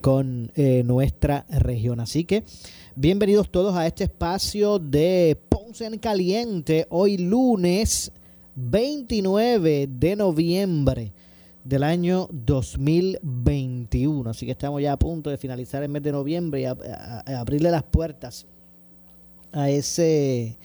[0.00, 2.00] con eh, nuestra región.
[2.00, 2.44] Así que
[2.94, 8.12] bienvenidos todos a este espacio de Ponce en Caliente, hoy lunes
[8.54, 11.12] 29 de noviembre
[11.64, 14.30] del año 2021.
[14.30, 17.82] Así que estamos ya a punto de finalizar el mes de noviembre y abrirle las
[17.82, 18.46] puertas
[19.52, 20.58] a ese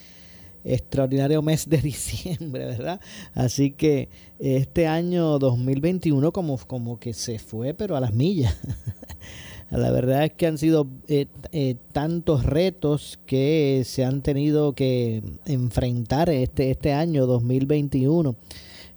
[0.63, 2.99] extraordinario mes de diciembre, ¿verdad?
[3.33, 8.57] Así que este año 2021 como, como que se fue, pero a las millas.
[9.71, 15.23] La verdad es que han sido eh, eh, tantos retos que se han tenido que
[15.45, 18.35] enfrentar este, este año 2021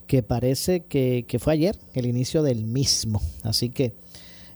[0.08, 3.22] que parece que, fue ayer el inicio del mismo.
[3.44, 3.94] Así que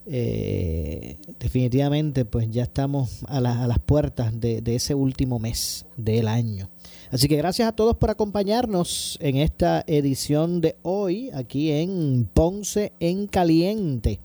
[0.06, 6.26] eh, definitivamente pues ya estamos a, a las puertas de, de, ese último mes del
[6.26, 6.68] año.
[7.12, 12.92] Así que gracias a todos por acompañarnos en esta edición de hoy aquí en Ponce
[12.98, 14.18] en Caliente.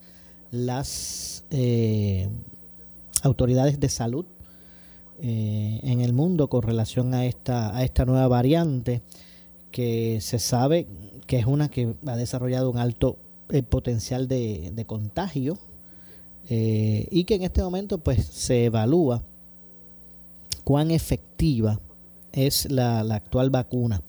[0.51, 2.29] las eh,
[3.21, 4.25] autoridades de salud
[5.19, 9.03] en el mundo con relación a esta, a esta nueva variante
[9.71, 10.87] que se sabe
[11.25, 13.17] que es una que ha desarrollado un alto
[13.49, 15.57] eh, potencial de, contagio
[16.49, 19.23] eh, y que en este momento pues se evalúa
[20.63, 21.79] cuán efectiva
[22.33, 24.01] es la, actual vacuna.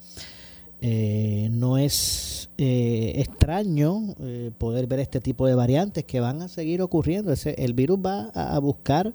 [0.80, 4.14] Eh, no es extraño
[4.58, 7.32] poder ver este tipo de variantes que van a seguir ocurriendo.
[7.44, 9.14] el virus va a buscar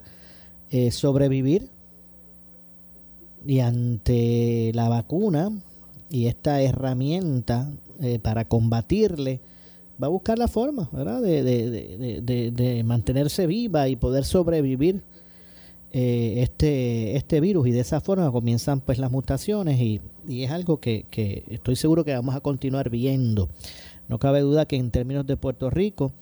[0.90, 1.70] sobrevivir
[3.46, 5.50] y ante la vacuna
[6.10, 9.40] y esta herramienta eh, para combatirle
[10.02, 11.22] va a buscar la forma ¿verdad?
[11.22, 15.02] De, de, de, mantenerse viva y poder sobrevivir
[15.92, 20.52] eh, este, este virus y de esa forma comienzan pues las mutaciones y, y es
[20.52, 23.48] algo que, que, estoy seguro que vamos a continuar viendo.
[24.08, 26.12] No cabe duda que en términos de Puerto Rico,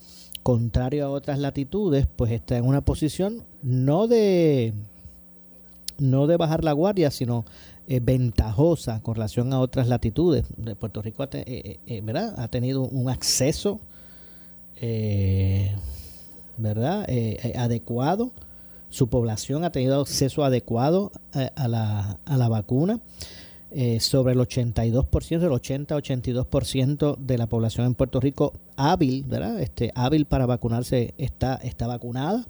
[0.43, 4.73] contrario a otras latitudes, pues está en una posición no de
[5.99, 7.45] no de bajar la guardia, sino
[7.89, 10.47] eh, ventajosa con relación a otras latitudes.
[10.81, 12.35] Puerto Rico ha, eh, ¿verdad?
[12.39, 13.81] ha tenido un acceso
[16.56, 17.06] ¿verdad?
[17.55, 18.33] adecuado,
[18.88, 23.00] su población ha tenido acceso adecuado a, la, a la vacuna.
[24.00, 29.61] sobre el 82%, el 80-82% de la población en Puerto Rico hábil, ¿verdad?
[29.61, 32.46] Este, hábil para vacunarse está, está vacunada.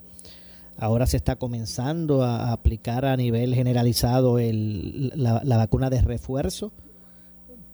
[0.81, 6.71] Ahora se está comenzando a aplicar a nivel generalizado el, la, vacuna de refuerzo,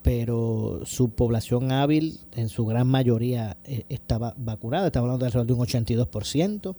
[0.01, 5.47] pero su población hábil en su gran mayoría eh, estaba vacunada, estamos hablando de alrededor
[5.47, 6.75] de un 82%.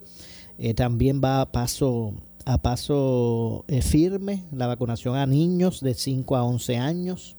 [0.59, 2.15] Eh, también va a paso,
[2.45, 7.37] a paso eh, firme la vacunación a niños de 5 a 11 años.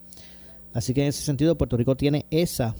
[0.73, 2.75] Así que en ese sentido Puerto Rico tiene esa,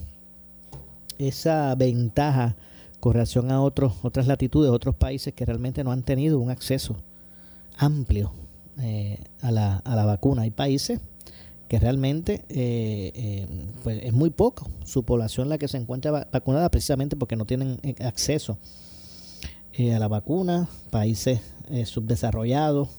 [1.17, 2.55] esa ventaja
[2.99, 6.95] con relación a otros, otras latitudes, otros países que realmente no han tenido un acceso
[7.77, 8.31] amplio
[8.79, 10.43] eh, a, la, a la vacuna.
[10.43, 10.99] Hay países
[11.67, 12.45] que realmente
[13.83, 17.81] pues es muy poco su población la que se encuentra vacunada precisamente porque no tienen
[19.77, 21.41] eh, a la vacuna, países
[21.85, 22.89] subdesarrollados,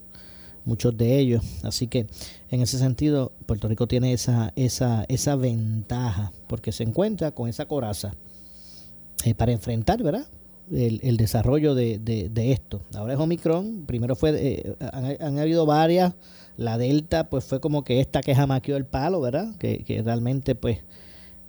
[0.65, 1.43] muchos de ellos.
[1.63, 2.07] Así que
[2.51, 7.67] en ese sentido Puerto Rico tiene esa, esa, esa ventaja porque se encuentra con esa
[7.67, 8.15] coraza
[9.37, 10.27] para enfrentar, ¿verdad?
[10.71, 12.83] El, desarrollo de, de, esto.
[12.95, 16.13] Ahora es Omicron, primero fue, han, habido varias
[16.59, 19.57] la Delta, pues fue como que esta que jamaqueó el palo, ¿verdad?
[19.59, 20.81] Que, realmente, pues,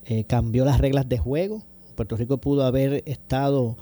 [0.06, 1.64] eh, cambió las reglas de juego.
[1.96, 3.76] Puerto Rico pudo haber estado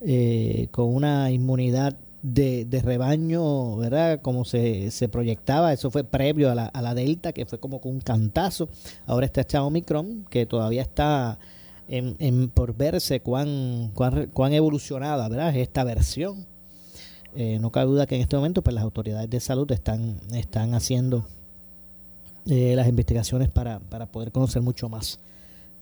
[0.00, 4.20] eh, con una inmunidad de, rebaño, ¿verdad?
[4.20, 7.80] Como se, se, proyectaba, eso fue previo a la, a la Delta, que fue como
[7.84, 8.68] un cantazo.
[9.06, 11.38] Ahora está echado Omicron, que todavía está
[11.90, 15.50] en, por verse cuán, cuán, cuán evolucionada, ¿verdad?
[15.50, 16.46] Es esta versión.
[17.34, 20.74] Eh, no cabe duda que en este momento pues las autoridades de salud están, están
[20.74, 21.26] haciendo
[22.46, 25.20] eh, las investigaciones para, para, poder conocer mucho más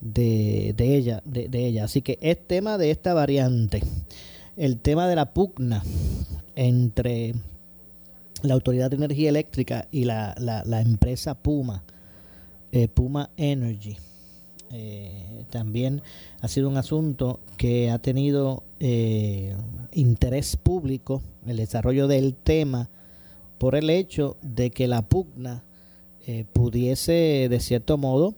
[0.01, 1.85] de, de ella, de, ella.
[1.85, 3.81] Así que es tema de esta variante,
[4.57, 5.83] el tema de la pugna
[6.55, 7.33] entre
[8.41, 11.83] la Autoridad de Energía Eléctrica y la, la, empresa Puma,
[12.71, 13.97] eh, Puma Energy.
[15.49, 16.01] también
[16.41, 18.63] ha sido un asunto que ha tenido
[19.91, 22.89] interés público el desarrollo del tema
[23.57, 25.63] por el hecho de que la pugna
[26.25, 28.35] eh, pudiese de cierto modo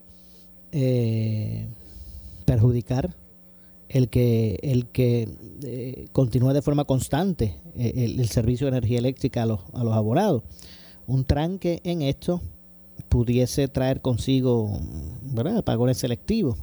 [0.71, 1.68] eh,
[2.45, 3.15] perjudicar
[3.89, 5.27] el que el que
[5.63, 10.44] eh, continúe de forma constante el, servicio de energía eléctrica a los, a los.
[11.07, 12.41] Un tranque en esto
[13.09, 14.79] pudiese traer consigo
[15.23, 15.63] ¿verdad?
[15.94, 16.57] selectivos.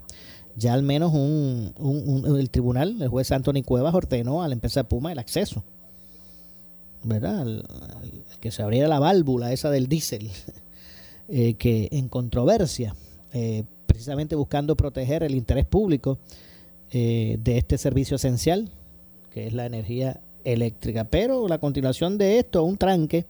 [0.56, 5.12] Ya al menos un, el tribunal, el juez Anthony Cuevas, ordenó a la empresa Puma
[5.12, 5.62] el acceso
[7.04, 7.46] ¿verdad?
[8.40, 10.30] que se abriera la válvula esa del diésel,
[11.28, 12.94] eh, que en controversia,
[13.32, 13.64] eh,
[13.98, 16.18] precisamente buscando proteger el interés público
[16.92, 18.70] eh, de este servicio esencial,
[19.30, 21.04] que es la energía eléctrica.
[21.04, 23.26] Pero la continuación de esto, un tranque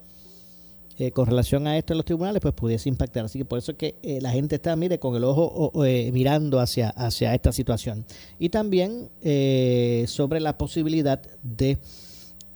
[1.15, 3.25] con relación a esto en los tribunales, pues pudiese impactar.
[3.25, 5.73] Así que por eso es que la gente está, mire, con el ojo
[6.13, 8.05] mirando hacia, hacia esta situación.
[8.41, 9.09] Y también
[10.09, 11.79] sobre la posibilidad de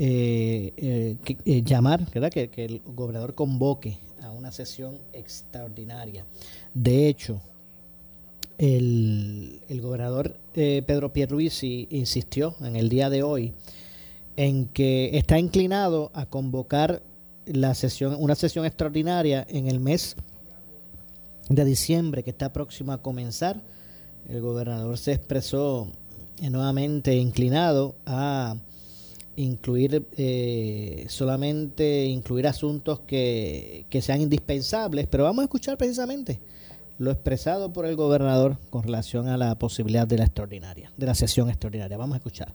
[0.04, 2.30] eh, eh, eh, llamar, ¿verdad?
[2.30, 6.26] Que, el gobernador convoque a una sesión extraordinaria.
[6.74, 7.40] De hecho,
[8.62, 13.54] el, gobernador Pedro Pierluisi insistió en el día de hoy
[14.36, 17.02] en que está inclinado a convocar
[17.44, 20.16] la sesión, una sesión extraordinaria en el mes
[21.48, 23.60] de diciembre que está próximo a comenzar.
[24.28, 25.88] El gobernador se expresó
[26.40, 28.56] nuevamente inclinado a
[29.34, 36.38] incluir eh, solamente incluir asuntos que, sean indispensables, pero vamos a escuchar precisamente
[37.02, 41.16] lo expresado por el gobernador con relación a la posibilidad de la extraordinaria, de la
[41.16, 41.98] sesión extraordinaria.
[41.98, 42.54] Vamos a escuchar.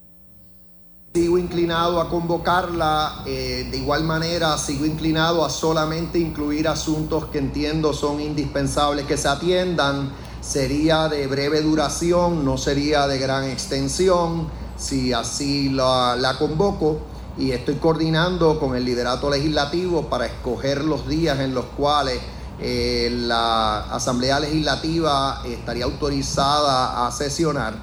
[1.13, 7.39] Sigo inclinado a convocarla, eh, de igual manera sigo inclinado a solamente incluir asuntos que
[7.39, 10.11] entiendo son indispensables que se atiendan.
[10.39, 14.47] Sería de breve duración, no sería de gran extensión
[14.77, 16.99] si así la, convoco
[17.37, 22.21] y estoy coordinando con el liderato legislativo para escoger los días en los cuales
[22.59, 27.75] eh, la Asamblea Legislativa estaría autorizada a sesionar.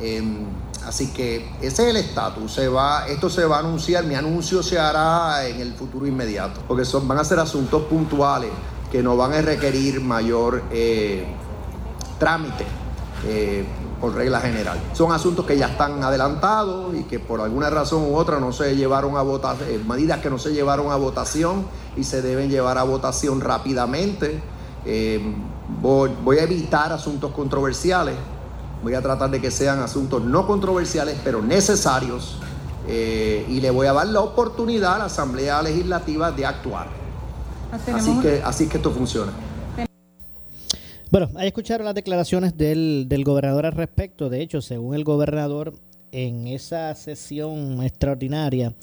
[0.00, 0.46] Em,
[0.86, 2.58] así que ese es el estatus.
[3.08, 7.06] Esto se va a anunciar, mi anuncio se hará en el futuro inmediato, porque son,
[7.08, 8.50] van a ser asuntos puntuales
[8.90, 11.26] que no van a requerir mayor eh,
[12.18, 12.66] trámite.
[14.02, 14.80] Por regla general.
[14.94, 18.74] Son asuntos que ya están adelantados y que por alguna razón u otra no se
[18.74, 21.66] llevaron a votación, eh, medidas que no se llevaron a votación
[21.96, 24.42] y se deben llevar a votación rápidamente.
[24.84, 25.34] Eh,
[25.80, 28.16] voy, a evitar asuntos controversiales,
[28.82, 32.38] voy a tratar de que sean asuntos no controversiales pero necesarios
[32.88, 36.88] eh, y le voy a dar la oportunidad a la Asamblea Legislativa de actuar.
[37.94, 39.30] Así que, así que esto funciona.
[41.12, 44.30] Bueno, ahí escucharon las declaraciones del, del gobernador al respecto.
[44.30, 45.74] De hecho, según el gobernador,
[46.10, 48.74] en esa sesión extraordinaria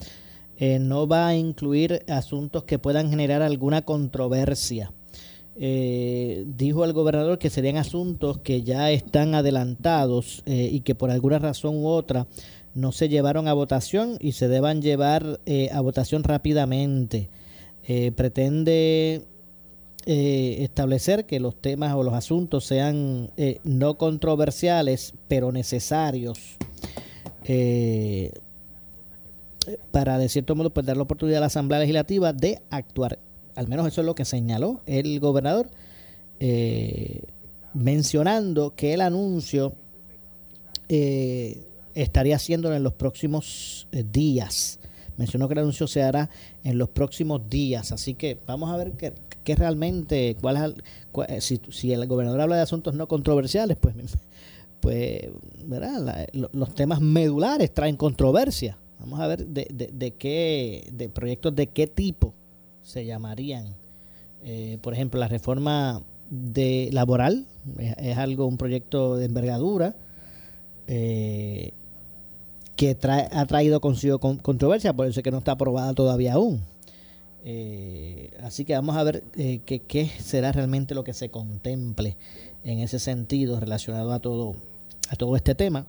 [0.56, 4.94] eh, no va a incluir asuntos que puedan generar alguna controversia.
[5.56, 11.10] Eh, dijo el gobernador que serían asuntos que ya están adelantados eh, y que por
[11.10, 12.28] alguna razón u otra
[12.76, 15.40] no se llevaron a votación y se deban llevar
[15.74, 17.32] a votación rápidamente.
[18.16, 19.26] pretende
[20.06, 26.58] eh, establecer que los temas o los asuntos sean eh, no controversiales, pero necesarios
[27.44, 28.32] eh,
[29.92, 33.20] para, de cierto modo, pues, dar la oportunidad a la Asamblea Legislativa de actuar.
[33.56, 35.70] Al menos eso es lo que señaló el gobernador
[37.74, 39.76] mencionando que el anuncio
[40.88, 44.80] estaría haciéndolo en los próximos días.
[45.18, 46.30] Mencionó que el anuncio se hará
[46.64, 49.14] en los próximos días, así que vamos a ver qué,
[49.50, 50.76] qué realmente, cuál
[51.28, 53.96] es, si, si el gobernador habla de asuntos no controversiales, pues
[54.80, 55.22] pues,
[55.66, 56.28] ¿verdad?
[56.34, 58.78] los temas medulares traen controversia.
[59.00, 62.36] Vamos a ver de, de, qué, de proyectos de qué tipo
[62.84, 63.76] se llamarían.
[64.44, 69.96] Eh, por ejemplo, la reforma de laboral es, algo, un proyecto de envergadura
[70.86, 71.74] eh,
[72.76, 72.96] que
[73.32, 76.62] ha traído consigo controversia, por eso es que no está aprobada todavía aún.
[77.46, 82.18] Eh, así que vamos a ver qué será realmente lo que se contemple
[82.64, 84.56] en ese sentido relacionado a todo
[85.10, 85.86] a todo este tema.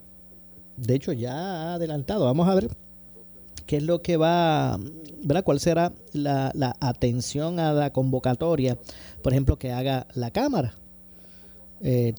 [0.76, 2.25] De hecho, ya adelantado.
[2.25, 2.69] Vamos a ver
[3.66, 4.78] qué es lo que va,
[5.23, 5.45] ¿verdad?
[5.45, 8.78] ¿Cuál será la, atención a la convocatoria,
[9.23, 10.75] por ejemplo, que haga la Cámara?
[11.83, 12.14] Eh,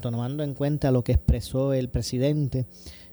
[0.00, 2.66] tomando en cuenta lo que expresó el presidente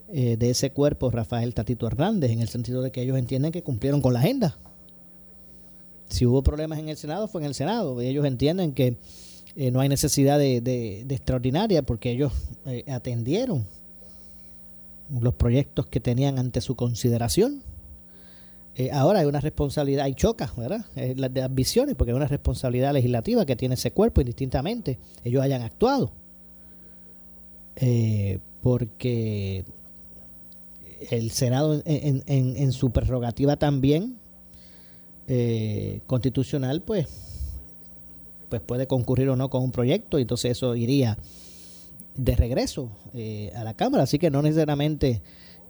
[0.08, 3.64] eh, de ese cuerpo, Rafael Tatito Hernández, en el sentido de que ellos entienden que
[3.64, 4.58] cumplieron con la agenda.
[6.10, 8.02] Si hubo problemas en el Senado, fue en el Senado.
[8.02, 8.98] Ellos entienden que
[9.56, 12.34] eh, no hay necesidad de, de, extraordinaria porque ellos
[12.66, 13.68] eh, atendieron
[15.10, 17.64] los proyectos que tenían ante su consideración.
[18.76, 20.86] Eh, ahora hay una responsabilidad, hay chocas, ¿verdad?
[20.96, 25.44] las de las visiones, porque hay una responsabilidad legislativa que tiene ese cuerpo indistintamente ellos
[25.44, 26.12] hayan actuado.
[28.62, 29.66] porque
[31.10, 34.19] el Senado en, en, en su prerrogativa también
[36.08, 37.30] constitucional, pues
[38.50, 41.18] pues puede concurrir o no con un proyecto y entonces eso iría
[42.16, 44.04] de regreso eh, a la Cámara.
[44.04, 45.22] Así que no necesariamente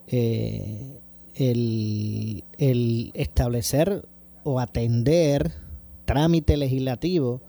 [0.07, 0.99] eh,
[1.35, 2.43] el,
[3.13, 4.07] establecer
[4.43, 5.53] o atender
[6.05, 7.41] trámite legislativo,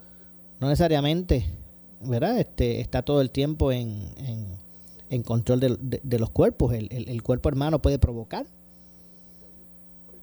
[0.59, 1.45] no necesariamente,
[2.01, 2.39] ¿verdad?
[2.39, 4.03] Este, está todo el tiempo en,
[5.09, 6.73] en, control de, los cuerpos.
[6.73, 8.45] El, cuerpo hermano puede provocar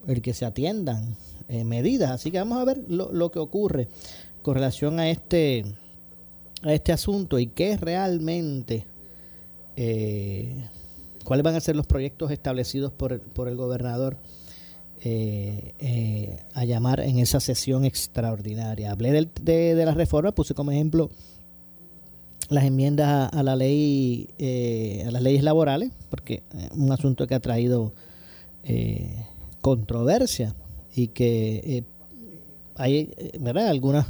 [0.07, 1.17] el que se atiendan
[1.49, 2.11] eh, medidas.
[2.11, 3.89] Así que vamos a ver lo, que ocurre
[4.43, 5.65] con relación a este,
[6.63, 8.87] a este asunto y qué realmente,
[9.77, 10.69] eh,
[11.25, 14.19] cuáles van a ser los proyectos establecidos por por el gobernador
[15.01, 18.91] eh, eh, a llamar en esa sesión extraordinaria.
[18.91, 21.09] Hablé de, de, la reforma, puse como ejemplo
[22.51, 24.29] las enmiendas a, la ley,
[25.07, 27.93] a las leyes laborales, porque es un asunto que ha traído
[29.61, 30.55] controversia
[30.99, 31.85] y que
[32.77, 33.69] hay ¿verdad?
[33.69, 34.07] algunas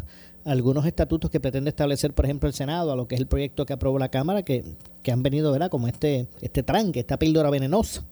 [0.49, 3.67] algunos estatutos que pretende establecer, por ejemplo, el Senado, a lo que es el proyecto
[3.67, 4.65] que aprobó la Cámara, que,
[5.11, 5.71] han venido, ¿verdad?
[5.71, 8.05] Como este, este tranque, esta píldora venenosa,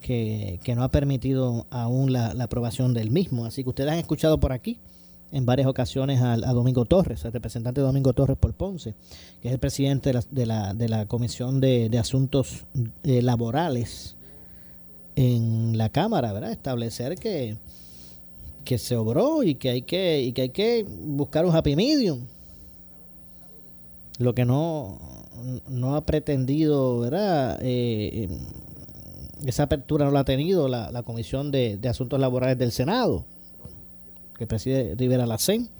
[0.00, 3.44] que, no ha permitido aún la, aprobación del mismo.
[3.44, 4.78] Así que ustedes han escuchado por aquí
[5.32, 8.94] en varias ocasiones a, Domingo Torres, al representante Domingo Torres por Ponce,
[9.42, 12.64] que es el presidente de la, de la, Comisión de, Asuntos
[13.02, 14.16] eh, Laborales
[15.14, 16.52] en la Cámara, ¿verdad?
[16.52, 17.58] Establecer que
[18.64, 22.26] que se obró y que hay que, y que, hay que buscar un happy medium.
[24.18, 24.98] Lo que no,
[25.68, 27.58] no ha pretendido, ¿verdad?
[27.62, 28.28] Eh,
[29.46, 33.24] esa apertura no la ha tenido la, Comisión de, Asuntos Laborales del Senado,
[34.36, 35.70] que preside Rivera Lacén.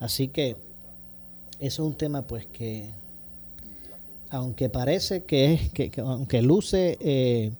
[0.00, 0.56] Así que
[1.58, 2.90] eso es un tema pues que,
[4.30, 7.52] aunque parece que es, que, aunque luce eh,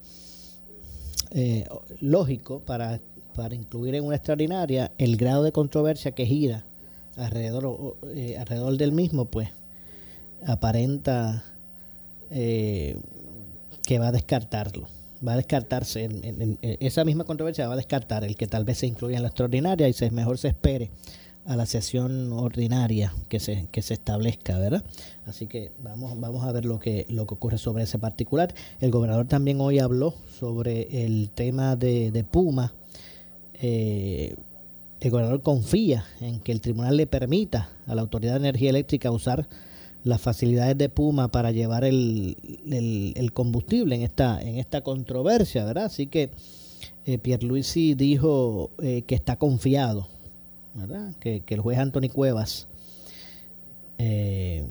[1.31, 1.67] eh,
[2.01, 3.01] lógico para
[3.35, 6.65] para incluir en una extraordinaria el grado de controversia que gira
[7.17, 9.49] alrededor, eh, alrededor del mismo, pues
[10.47, 11.45] aparenta
[12.31, 12.97] eh,
[13.83, 14.89] que va a descartarlo.
[15.27, 16.09] Va a descartarse,
[16.81, 19.89] esa misma controversia va a descartar el que tal vez se incluya en la extraordinaria
[19.89, 20.91] y se, mejor se espere
[21.45, 24.83] a la sesión ordinaria que se, que se establezca, ¿verdad?
[25.27, 28.53] Así que vamos, vamos a ver lo que, lo que ocurre sobre ese particular.
[28.81, 32.73] El gobernador también hoy habló sobre el tema de, de Puma
[33.63, 34.35] eh,
[35.01, 39.11] el gobernador confía en que el tribunal le permita a la Autoridad de Energía Eléctrica
[39.11, 39.49] usar
[40.05, 42.37] las facilidades de Puma para llevar el,
[43.33, 45.85] combustible en esta, en esta controversia, ¿verdad?
[45.85, 46.31] Así que
[47.05, 50.09] eh, Pierluisi dijo eh, que está confiado,
[50.75, 51.15] ¿verdad?
[51.21, 52.67] Que, el juez Anthony Cuevas
[53.99, 54.69] eh,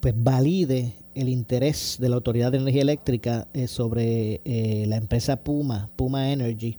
[0.00, 4.40] pues valide el interés de la Autoridad de Energía Eléctrica sobre
[4.86, 6.76] la empresa Puma, Puma Energy,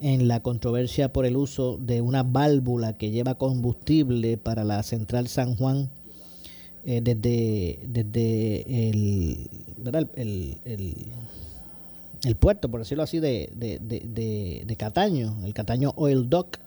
[0.00, 5.28] en la controversia por el uso de una válvula que lleva combustible para la central
[5.28, 5.90] San Juan
[6.84, 9.50] eh, desde, desde el,
[12.24, 16.58] el, puerto, por decirlo así, de, de, de, Cataño, el Cataño Oil Dock.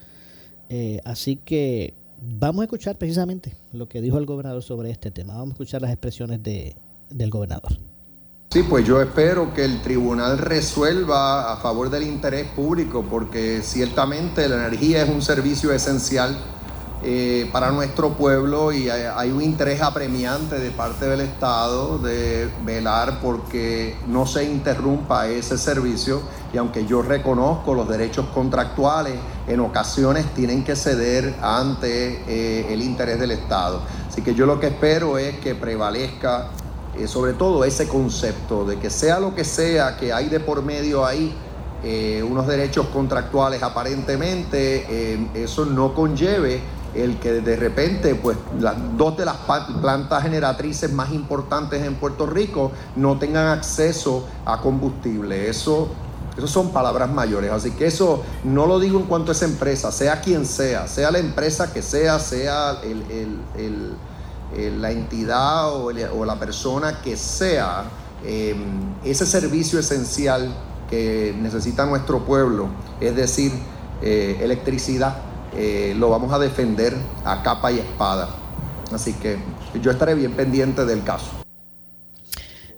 [0.69, 5.33] Eh, así que vamos a escuchar precisamente lo que dijo el gobernador sobre este tema.
[5.33, 6.75] Vamos a escuchar las expresiones de,
[7.09, 7.90] del gobernador.
[8.53, 14.50] Sí, pues yo espero que el tribunal resuelva a favor del interés público, porque ciertamente
[14.50, 16.38] la energía es un servicio esencial
[17.01, 23.22] eh, para nuestro pueblo y hay, un interés apremiante de parte del Estado de velar
[23.22, 26.22] porque no se interrumpa ese servicio
[26.53, 29.13] y aunque yo reconozco los derechos contractuales,
[29.48, 33.81] en ocasiones tienen que ceder ante eh, el interés del Estado.
[34.10, 36.50] Así que yo lo que espero es que prevalezca
[36.98, 40.62] eh, sobre todo ese concepto de que sea lo que sea que hay de por
[40.63, 41.36] medio ahí,
[42.29, 46.62] unos derechos contractuales aparentemente, eso no conlleve
[46.93, 49.38] el que de repente, pues, las dos de las
[49.81, 55.50] plantas generatrices más importantes en Puerto Rico no tengan acceso a combustible.
[55.50, 55.89] Eso,
[56.38, 57.51] eso son palabras mayores.
[57.51, 61.12] Así que eso no lo digo en cuanto a esa empresa, sea quien sea, sea
[61.12, 62.81] la empresa que sea, sea
[64.55, 65.91] la entidad o,
[66.25, 67.86] la persona que sea,
[68.25, 70.53] em, ese servicio esencial
[70.89, 72.67] que necesita nuestro pueblo,
[73.00, 73.51] es decir,
[74.01, 75.15] eh, electricidad
[75.53, 78.29] eh, lo vamos a defender a capa y espada.
[78.93, 79.38] Así que
[79.81, 81.40] yo estaré bien pendiente del caso.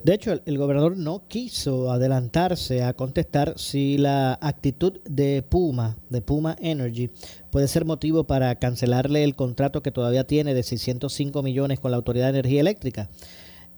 [0.04, 6.22] De hecho, el, gobernador no quiso adelantarse a contestar si la actitud de Puma, de
[6.22, 7.10] Puma Energy,
[7.52, 11.98] puede ser motivo para cancelarle el contrato que todavía tiene de 605 millones con la
[11.98, 13.10] Autoridad de Energía Eléctrica.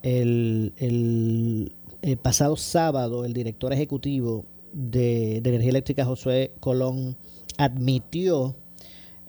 [0.02, 0.74] El,
[2.24, 7.18] pasado sábado, el director ejecutivo de, de Energía Eléctrica, Josué Colón,
[7.58, 8.56] admitió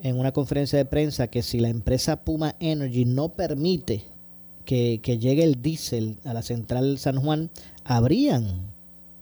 [0.02, 4.15] en una conferencia de prensa que si la empresa Puma Energy no permite
[4.66, 7.50] que, llegue el diésel a la central San Juan,
[7.84, 8.72] habrían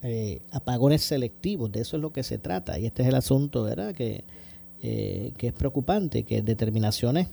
[0.02, 1.70] eh, apagones selectivos.
[1.70, 2.78] De eso es lo que se trata.
[2.78, 3.94] Y este es el asunto, ¿verdad?
[3.94, 4.24] Que,
[4.82, 7.28] eh, que es preocupante, que determinaciones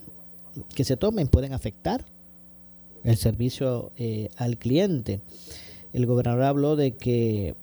[0.75, 2.06] que se tomen pueden afectar
[3.03, 5.22] el servicio eh, al cliente.
[5.94, 7.56] El gobernador habló de que,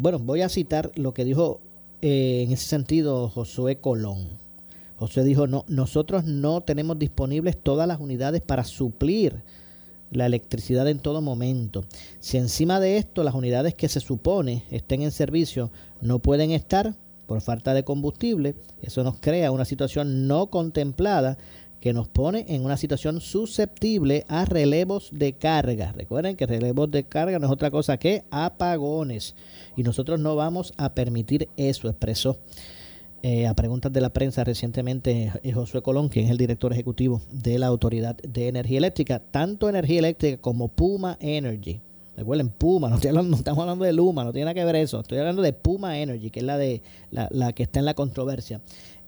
[0.00, 1.60] bueno, voy a citar lo que dijo
[2.00, 4.47] en ese sentido Josué Colón.
[4.98, 9.42] José dijo, no, nosotros no tenemos disponibles todas las unidades para suplir
[10.10, 11.84] la electricidad en todo momento.
[12.18, 16.94] Si encima de esto las unidades que se supone estén en servicio no pueden estar
[17.26, 21.38] por falta de combustible, eso nos crea una situación no contemplada
[21.80, 25.92] que nos pone en una situación susceptible a relevos de carga.
[25.92, 29.36] Recuerden que relevos de carga no es otra cosa que apagones
[29.76, 32.38] y nosotros no vamos a permitir eso, expresó
[33.22, 37.20] eh, a preguntas de la prensa recientemente eh, Josué Colón, quien es el director ejecutivo
[37.32, 41.80] de la Autoridad de Energía Eléctrica, tanto Energía Eléctrica como Puma Energy.
[42.16, 45.00] Recuerden, Puma, no, estamos hablando de Luma, no tiene nada que ver eso.
[45.00, 48.60] Estoy hablando de Puma Energy, que es la, de, la, que está en la controversia.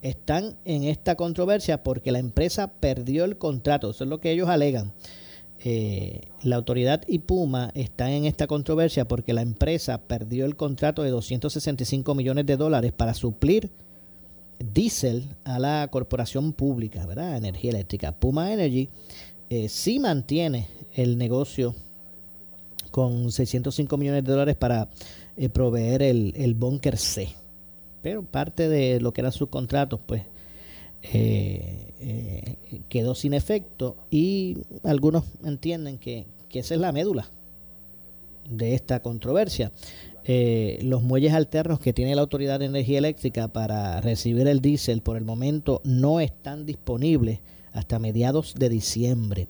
[0.02, 3.90] Están en esta controversia porque la empresa perdió el contrato.
[3.90, 4.92] Eso es lo que ellos alegan.
[5.62, 11.02] Eh, la autoridad y Puma están en esta controversia porque la empresa perdió el contrato
[11.02, 13.70] de 265 millones de dólares para suplir
[14.60, 17.36] diésel a la corporación pública, ¿verdad?
[17.36, 18.12] Energía eléctrica.
[18.12, 18.88] Puma Energy
[19.48, 21.74] eh, sí mantiene el negocio
[22.90, 24.90] con 605 millones de dólares para
[25.36, 26.56] eh, proveer el, el
[26.96, 27.28] C.
[28.02, 30.22] Pero parte de lo que eran sus contratos, pues,
[31.02, 37.30] eh, quedó sin efecto y algunos entienden que, que esa es la médula
[38.50, 39.72] de esta controversia.
[40.24, 45.00] Eh, los muelles alternos que tiene la Autoridad de Energía Eléctrica para recibir el diésel
[45.00, 47.40] por el momento no están disponibles
[47.72, 49.48] hasta mediados de diciembre.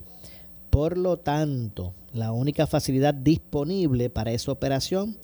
[0.71, 5.19] Por lo tanto, la única facilidad disponible para esa operación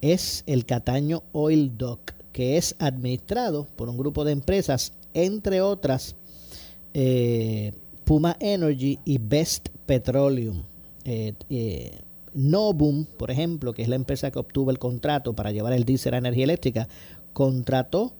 [0.00, 6.16] es el Cataño Oil Dock, que es administrado por un grupo de empresas, entre otras
[6.94, 7.72] eh,
[8.04, 10.62] Puma Energy y Best Petroleum.
[11.04, 11.34] Eh,
[12.36, 16.14] Novum, por ejemplo, que es la empresa que obtuvo el contrato para llevar el diésel
[16.14, 16.88] a energía eléctrica,
[17.32, 18.12] contrató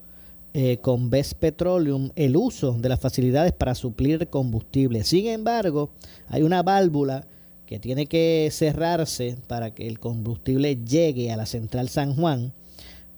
[0.55, 5.05] eh, con Best Petroleum el uso de las facilidades para suplir combustible.
[5.05, 5.91] Sin embargo,
[6.29, 7.27] hay una válvula
[7.67, 12.55] que tiene que cerrarse para que el combustible llegue a la central San Juan.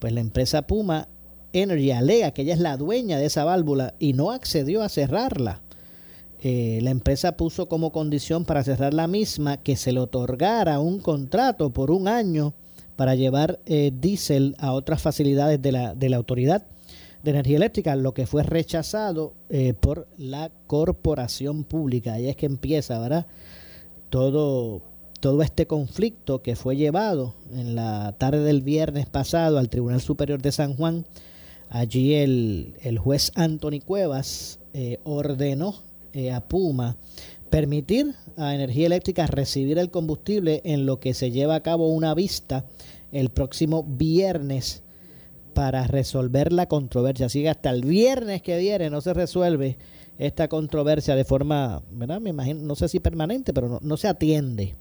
[0.01, 1.09] Pues la empresa Puma
[1.53, 5.63] Energy alega que ella es la dueña de esa válvula y no accedió a cerrarla.
[6.41, 11.01] Eh, la empresa puso como condición para cerrar la misma que se le otorgara un
[11.01, 12.55] contrato por un año
[12.97, 16.67] para llevar eh, diésel a otras facilidades de la, de la Autoridad
[17.23, 22.15] de Energía Eléctrica, lo que fue rechazado eh, por la corporación pública.
[22.15, 23.27] Ahí es que empieza, ¿verdad?
[24.09, 24.83] Todo,
[25.21, 30.41] todo este conflicto que fue llevado en la tarde del viernes pasado al Tribunal Superior
[30.41, 31.05] de San Juan
[31.71, 35.75] Allí el, el juez Anthony Cuevas eh, ordenó
[36.13, 36.97] eh, a Puma
[37.51, 42.15] permitir a Energía Eléctrica recibir el combustible en lo que se lleva a cabo una
[42.15, 42.65] vista
[43.13, 44.83] el próximo viernes
[45.55, 47.27] para resolver la controversia.
[47.27, 49.79] Así que hasta el viernes que viene no se resuelve
[50.19, 52.21] esta controversia de forma, ¿verdad?
[52.21, 54.77] Me imagino, no sé si permanente, pero no, no se atiende.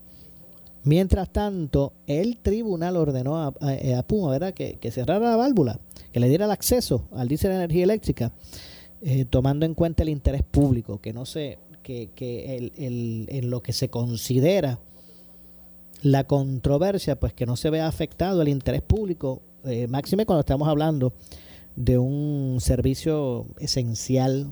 [0.84, 3.52] Mientras tanto, el tribunal ordenó a,
[4.04, 4.54] Puma ¿verdad?
[4.54, 5.80] Que, que, cerrara la válvula,
[6.12, 8.32] que le diera el acceso al diésel de energía eléctrica,
[9.10, 13.50] eh, tomando en cuenta el interés público, que no se, que, que el, el, en
[13.50, 14.82] lo que se considera
[16.02, 20.67] la controversia, pues que no se vea afectado el interés público, eh, máxime cuando estamos
[20.67, 21.13] hablando
[21.78, 24.52] de un servicio esencial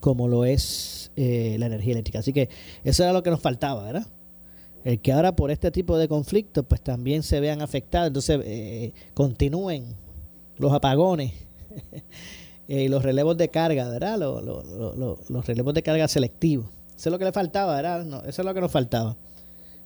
[0.00, 2.18] como lo es eh, la energía eléctrica.
[2.18, 2.50] Así que
[2.84, 4.06] eso era lo que nos faltaba, ¿verdad?
[4.84, 8.92] El que ahora por este tipo de conflictos pues también se vean afectados, entonces eh,
[9.14, 9.96] continúen
[10.58, 11.32] los apagones
[12.78, 14.18] y los relevos de carga, ¿verdad?
[14.18, 16.66] Los, los, los, relevos de carga selectivos.
[16.96, 18.26] Eso es lo que le faltaba, ¿verdad?
[18.26, 19.16] Eso es lo que nos faltaba.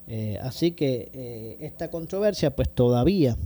[0.07, 3.39] Eh, así que eh, esta controversia pues todavía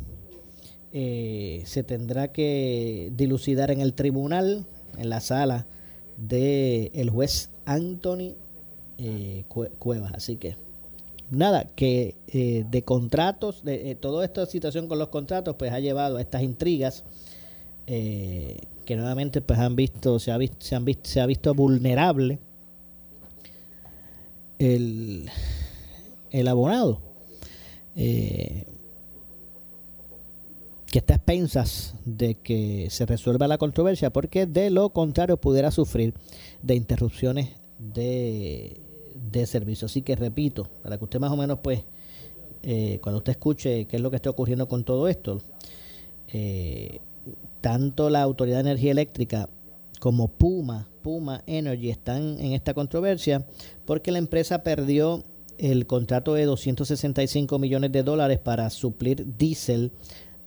[0.93, 5.67] eh, se tendrá que dilucidar en el tribunal, en la sala
[6.17, 8.35] del el juez Anthony
[9.79, 10.13] Cuevas.
[10.15, 10.57] Así que
[11.31, 15.81] nada, que eh, de contratos, de eh, toda esta situación con los contratos, pues ha
[15.81, 17.05] llevado a estas intrigas
[17.87, 21.53] eh, que nuevamente pues han visto, se ha visto, se han visto, se ha visto
[21.55, 22.39] vulnerable
[24.59, 25.29] el,
[26.31, 27.03] el abonado.
[27.95, 28.65] que
[30.91, 36.15] está a expensas de que se resuelva la controversia, porque de lo contrario pudiera sufrir
[36.63, 38.89] de interrupciones de
[39.31, 39.87] de servicio.
[39.87, 41.85] Así que repito, para que usted más o menos, pues,
[42.63, 45.41] eh, cuando usted escuche qué es lo que está ocurriendo con todo esto,
[46.29, 47.01] eh,
[47.61, 49.49] tanto la Autoridad de Energía Eléctrica
[50.01, 53.47] como Puma, Puma Energy están en esta controversia
[53.85, 55.23] porque la empresa perdió
[55.59, 59.93] el contrato de 265 millones de dólares para suplir diésel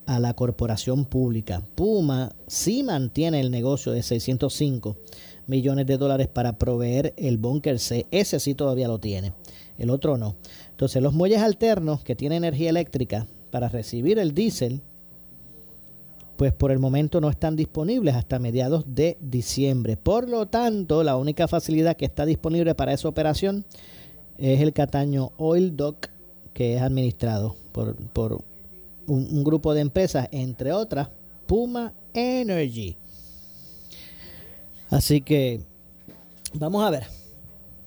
[0.05, 1.65] a la corporación pública.
[1.75, 4.97] Puma sí mantiene el negocio de 605
[5.47, 8.07] millones de dólares para proveer el búnker C.
[8.11, 9.33] Ese sí todavía lo tiene,
[9.77, 10.35] el otro no.
[10.69, 14.81] Entonces los muelles alternos que tienen energía eléctrica para recibir el diésel,
[16.37, 19.97] pues por el momento no están disponibles hasta mediados de diciembre.
[19.97, 23.65] Por lo tanto, la única facilidad que está disponible para esa operación
[24.37, 26.07] es el Cataño Oil Dock,
[26.53, 28.43] que es administrado por, por
[29.07, 31.09] un, un grupo de empresas, entre otras,
[31.45, 32.97] Puma Energy.
[34.89, 35.61] Así que
[36.53, 37.03] vamos a ver.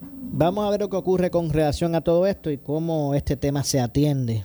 [0.01, 3.63] Vamos a ver lo que ocurre con relación a todo esto y cómo este tema
[3.63, 4.45] se atiende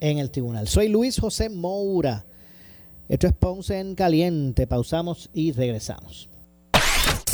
[0.00, 0.68] en el tribunal.
[0.68, 2.24] Soy Luis José Moura.
[3.08, 4.66] Esto es Ponce en Caliente.
[4.66, 6.30] Pausamos y regresamos.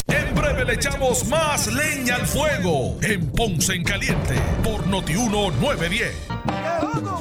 [0.09, 6.13] En breve le echamos más leña al fuego en Ponce en Caliente por Notiuno 910.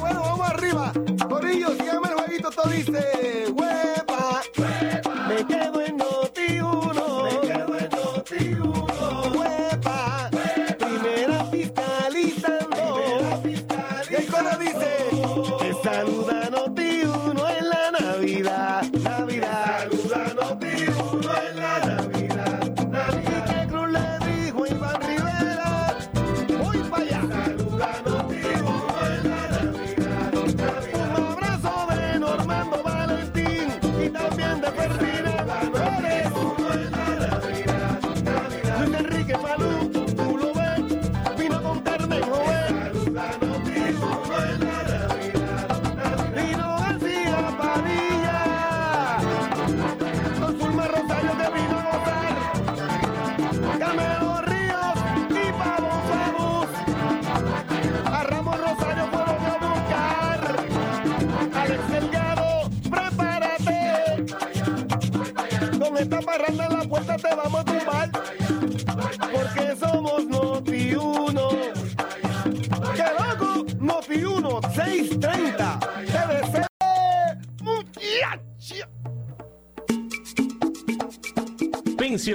[0.02, 0.92] vamos arriba.
[1.28, 2.50] Corillo, síganme el jueguito.
[2.50, 4.42] Todo dice: ¡Huepa!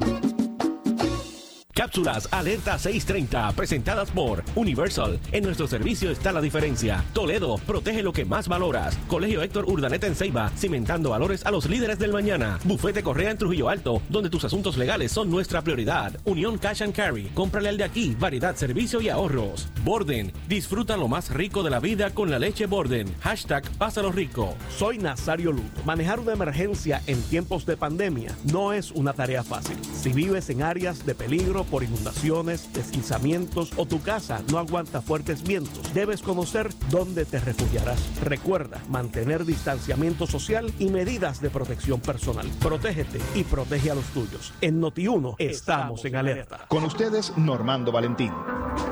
[1.76, 5.20] Cápsulas Alerta 630, presentadas por Universal.
[5.34, 7.04] En nuestro servicio está la diferencia.
[7.12, 8.98] Toledo, protege lo que más valoras.
[9.10, 12.60] Colegio Héctor Urdaneta en Ceiba, cimentando valores a los líderes del mañana.
[12.64, 16.18] Bufete Correa en Trujillo Alto, donde tus asuntos legales son nuestra prioridad.
[16.24, 19.68] Unión Cash and Carry, cómprale al de aquí, variedad, servicio y ahorros.
[19.84, 23.14] Borden, disfruta lo más rico de la vida con la leche Borden.
[23.20, 24.56] Hashtag Pásalo Rico.
[24.78, 25.68] Soy Nazario Lugo.
[25.84, 29.76] Manejar una emergencia en tiempos de pandemia no es una tarea fácil.
[29.94, 35.44] Si vives en áreas de peligro, por inundaciones, deslizamientos o tu casa no aguanta fuertes
[35.44, 38.00] vientos, debes conocer dónde te refugiarás.
[38.24, 42.48] Recuerda mantener distanciamiento social y medidas de protección personal.
[42.60, 44.54] Protégete y protege a los tuyos.
[44.62, 46.66] En Noti1 estamos en alerta.
[46.68, 48.32] Con ustedes, Normando Valentín.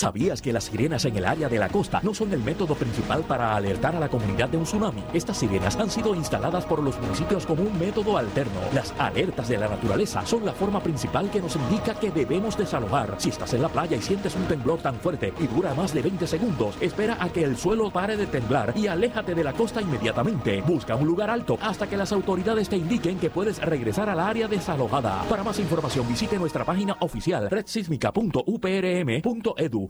[0.00, 3.22] ¿Sabías que las sirenas en el área de la costa no son el método principal
[3.22, 5.04] para alertar a la comunidad de un tsunami?
[5.12, 8.62] Estas sirenas han sido instaladas por los municipios como un método alterno.
[8.72, 13.16] Las alertas de la naturaleza son la forma principal que nos indica que debemos desalojar.
[13.18, 16.00] Si estás en la playa y sientes un temblor tan fuerte y dura más de
[16.00, 19.82] 20 segundos, espera a que el suelo pare de temblar y aléjate de la costa
[19.82, 20.62] inmediatamente.
[20.62, 24.48] Busca un lugar alto hasta que las autoridades te indiquen que puedes regresar al área
[24.48, 25.24] desalojada.
[25.28, 29.89] Para más información visite nuestra página oficial redsísmica.uprm.edu.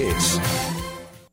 [0.03, 0.70] It's.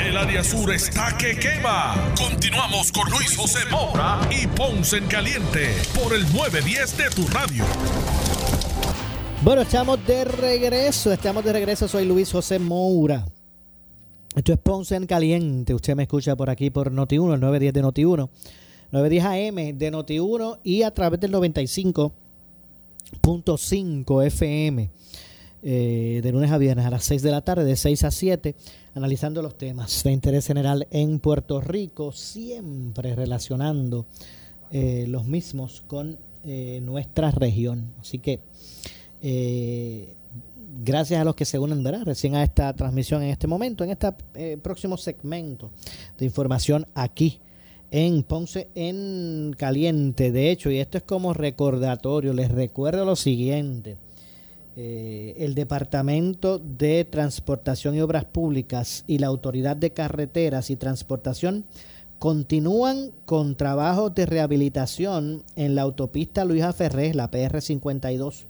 [0.00, 1.94] El área sur está que quema.
[2.16, 7.66] Continuamos con Luis José Moura y Ponce en Caliente por el 910 de tu radio.
[9.42, 11.88] Bueno, estamos de regreso, estamos de regreso.
[11.88, 13.26] Soy Luis José Moura.
[14.34, 15.72] Esto es Ponce en Caliente.
[15.74, 18.28] Usted me escucha por aquí por Noti1, el 910 de Noti1,
[18.92, 24.90] 910 AM de Noti1 y a través del 95.5 FM.
[25.62, 28.54] Eh, de lunes a viernes a las 6 de la tarde, de 6 a 7,
[28.94, 34.06] analizando los temas de interés general en Puerto Rico, siempre relacionando
[34.70, 37.92] eh, los mismos con eh, nuestra región.
[38.00, 38.40] Así que
[40.82, 42.04] gracias a los que se unen ¿verdad?
[42.04, 44.12] recién a esta transmisión en este momento, en este
[44.62, 45.70] próximo segmento
[46.16, 47.38] de información aquí
[47.90, 50.32] en Ponce en Caliente.
[50.32, 53.98] De hecho, y esto es como recordatorio, les recuerdo lo siguiente.
[54.76, 61.64] Eh, el Departamento de Transportación y Obras Públicas y la Autoridad de Carreteras y Transportación
[62.20, 68.44] continúan con trabajos de rehabilitación en la autopista Luisa Ferré, la PR52,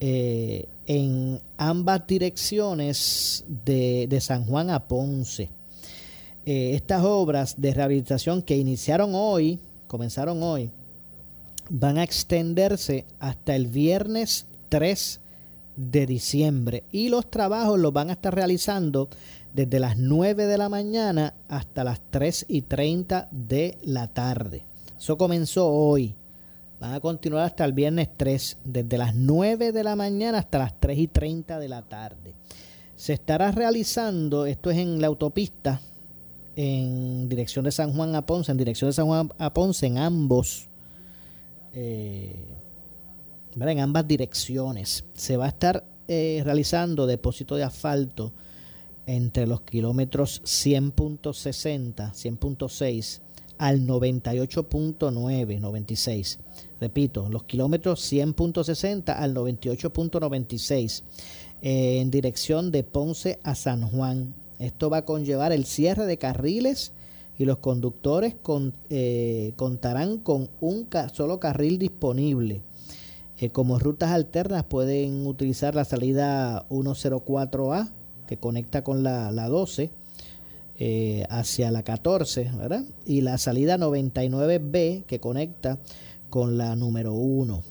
[0.00, 5.48] eh, en ambas direcciones de, San Juan a Ponce.
[6.44, 10.72] Eh, estas obras de rehabilitación que iniciaron hoy, comenzaron hoy,
[11.70, 15.21] van a extenderse hasta el viernes 3
[15.76, 19.08] de diciembre y los trabajos los van a estar realizando
[19.54, 24.64] desde las 9 de la mañana hasta las 3 y 30 de la tarde.
[24.98, 26.14] Eso comenzó hoy.
[26.80, 30.78] Van a continuar hasta el viernes 3, desde las 9 de la mañana hasta las
[30.80, 32.34] 3 y 30 de la tarde.
[32.96, 35.80] Se estará realizando, esto es en la autopista,
[36.56, 39.98] en dirección de San Juan a Ponce, en dirección de San Juan a Ponce, en
[39.98, 40.68] ambos
[41.72, 42.51] eh,
[43.54, 45.04] en ambas direcciones.
[45.14, 48.32] Se va a estar eh, realizando depósito de asfalto
[49.06, 53.20] entre los kilómetros 100.60, 100.6
[53.58, 56.38] al 98.9, 96.
[56.80, 61.02] Repito, los kilómetros 100.60 al 98.96
[61.60, 64.34] eh, en dirección de Ponce a San Juan.
[64.58, 66.92] Esto va a conllevar el cierre de carriles
[67.38, 68.36] y los conductores
[68.90, 72.62] eh, contarán con un solo carril disponible
[73.38, 77.92] eh, como rutas alternas pueden utilizar la salida 104A
[78.26, 79.90] que conecta con la, 12
[80.78, 82.84] eh, hacia la 14, ¿verdad?
[83.04, 85.78] Y la salida 99B que conecta
[86.30, 87.62] con la número 1.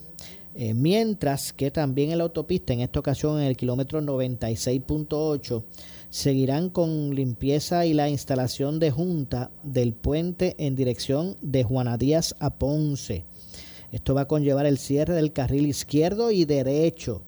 [0.54, 5.64] Eh, mientras que también en la autopista, en esta ocasión en el kilómetro 96.8,
[6.10, 12.36] seguirán con limpieza y la instalación de junta del puente en dirección de Juana Díaz
[12.40, 13.26] a Ponce.
[13.92, 17.24] Esto va a conllevar el cierre del carril izquierdo y derecho.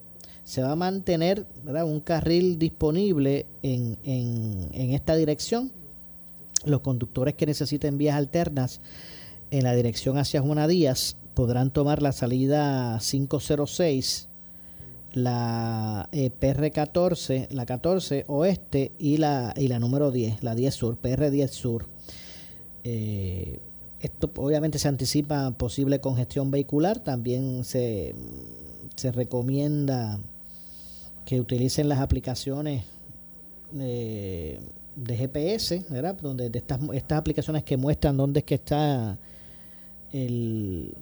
[0.46, 3.98] Se va a mantener un carril disponible en,
[4.74, 5.72] esta dirección.
[6.66, 8.82] Los conductores que necesiten vías alternas
[9.52, 14.30] en la dirección hacia Juana Díaz podrán tomar la salida 506,
[15.12, 21.02] la eh, PR14, la 14 oeste y la, y la número 10, la 10 sur,
[21.02, 21.88] PR10 sur.
[22.84, 23.60] Eh,
[24.04, 27.00] esto obviamente se anticipa posible congestión vehicular.
[27.00, 28.14] También se,
[29.14, 30.20] recomienda
[31.26, 32.84] que utilicen las aplicaciones
[33.80, 34.60] eh,
[34.98, 36.18] de GPS, ¿verdad?
[36.22, 39.18] Donde estas, estas aplicaciones que muestran dónde es que está
[40.12, 40.94] el,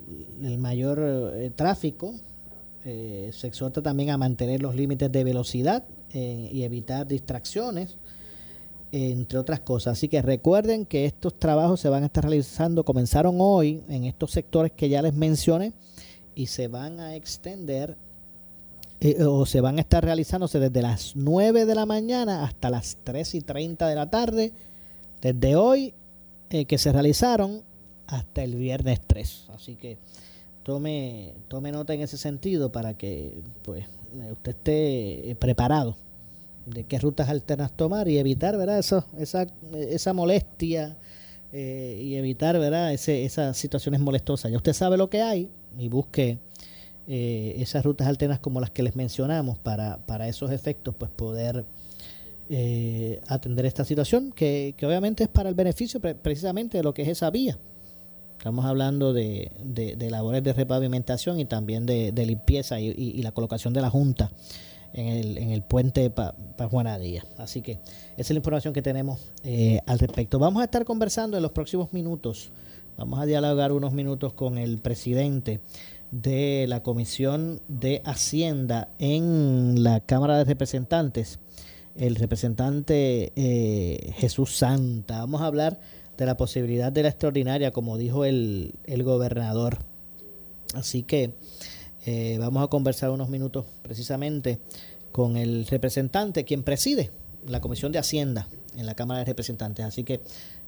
[0.60, 1.00] mayor
[1.34, 2.14] eh, tráfico.
[2.86, 5.84] Eh, se exhorta también a mantener los límites de velocidad
[6.14, 7.98] y evitar distracciones
[8.92, 9.94] entre otras cosas.
[9.94, 14.32] Así que recuerden que estos trabajos se van a estar realizando, comenzaron hoy en estos
[14.32, 15.74] sectores que ya les mencioné
[16.36, 17.98] y se van a extender
[19.00, 22.98] eh, o se van a estar realizándose desde las 9 de la mañana hasta las
[23.04, 24.54] 3 y 30 de la tarde,
[25.22, 25.94] desde hoy
[26.50, 27.64] eh, que se realizaron
[28.08, 29.48] hasta el viernes 3.
[29.56, 29.98] Así que
[30.64, 33.86] tome, tome nota en ese sentido para que pues
[34.32, 35.96] usted esté preparado
[36.74, 38.80] de qué rutas alternas tomar y evitar, ¿verdad?
[38.80, 40.98] Eso, esa, esa molestia
[41.52, 42.94] eh, y evitar, ¿verdad?
[42.94, 44.52] Ese, esas situaciones molestosas.
[44.52, 46.40] Ya usted sabe lo que hay y busque
[47.08, 51.66] eh, esas rutas alternas como las que les mencionamos para, para esos efectos, pues poder
[52.50, 57.02] eh, atender esta situación, que, que, obviamente es para el beneficio precisamente de lo que
[57.04, 57.58] es esa vía.
[58.38, 63.82] Estamos hablando de, de, labores de repavimentación y también de, limpieza y, la colocación de
[63.82, 64.32] la Junta
[64.94, 67.26] en el, en el puente para pa Juanadía.
[67.38, 67.82] Así que esa
[68.18, 70.40] es la información que tenemos eh, al respecto.
[70.40, 72.52] Vamos a estar conversando en los próximos minutos.
[72.98, 75.62] Vamos a dialogar unos minutos con el presidente
[76.12, 81.40] de la Comisión de Hacienda en la Cámara de Representantes,
[81.96, 85.20] el representante eh, Jesús Santa.
[85.20, 85.80] Vamos a hablar
[86.18, 89.80] de la posibilidad de la extraordinaria, como dijo el, el gobernador.
[90.74, 91.34] Así que
[92.06, 94.60] eh, vamos a conversar unos minutos precisamente
[95.12, 97.12] con el representante, quien preside
[97.48, 99.86] la Comisión de Hacienda en la Cámara de Representantes.
[99.86, 100.22] Así que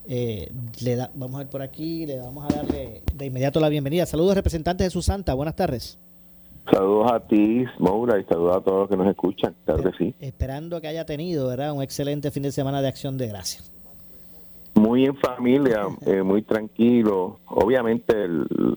[0.08, 3.70] eh, le da, vamos a ver por aquí, le vamos a darle de inmediato la
[3.70, 4.06] bienvenida.
[4.06, 5.98] Saludos, representante Jesús Santa, buenas tardes.
[6.72, 10.16] Saludos a ti, Moura, y saludos a todos los que nos escuchan, claro que sí.
[10.20, 11.74] Esperando que haya tenido, ¿verdad?
[11.74, 13.72] Un excelente fin de semana de acción de gracias.
[14.84, 17.40] Muy en familia, eh, muy tranquilo.
[17.48, 18.14] Obviamente,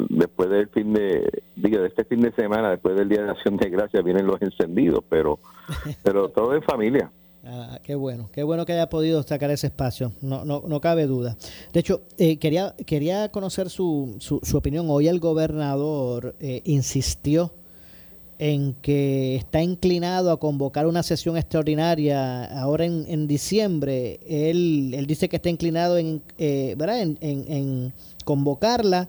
[0.09, 3.57] después del fin de, digo, de este fin de semana, después del Día de Acción
[3.57, 5.40] de Gracias, vienen los encendidos, pero,
[6.04, 7.11] pero todo en familia.
[7.44, 11.07] Ah, qué bueno, qué bueno que haya podido sacar ese espacio, no, no, no cabe
[11.07, 11.36] duda.
[11.72, 14.86] De hecho, eh, quería, quería conocer su, su, su, opinión.
[14.88, 17.52] Hoy el gobernador eh, insistió
[18.39, 24.20] en que está inclinado a convocar una sesión extraordinaria ahora en, en diciembre.
[24.26, 27.01] Él, él dice que está inclinado en, eh, ¿verdad?
[27.01, 27.93] En, en,
[28.24, 29.09] convocarla,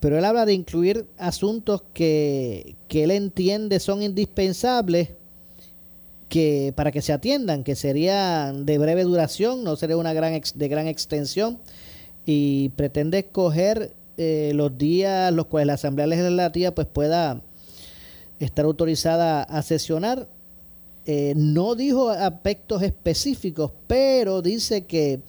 [0.00, 5.10] pero él habla de incluir asuntos que, que él entiende son indispensables
[6.28, 10.68] que para que se atiendan, que sería de breve duración, no sería una gran de
[10.68, 11.58] gran extensión,
[12.24, 17.42] y pretende escoger eh, los días los cuales la Asamblea Legislativa pues pueda
[18.44, 20.26] estar autorizada a sesionar.
[21.04, 25.20] Eh, no dijo aspectos específicos, pero dice que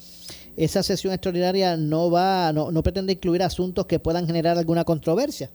[0.56, 5.50] esa sesión extraordinaria no va, no, no pretende incluir asuntos que puedan generar alguna controversia.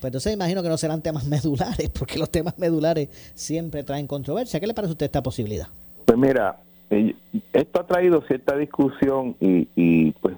[0.00, 4.60] Pues entonces imagino que no serán temas medulares, porque los temas medulares siempre traen controversia.
[4.60, 5.68] ¿Qué le parece a usted esta posibilidad?
[6.04, 7.14] Pues mira, eh,
[7.52, 10.36] esto ha traído cierta discusión y, y pues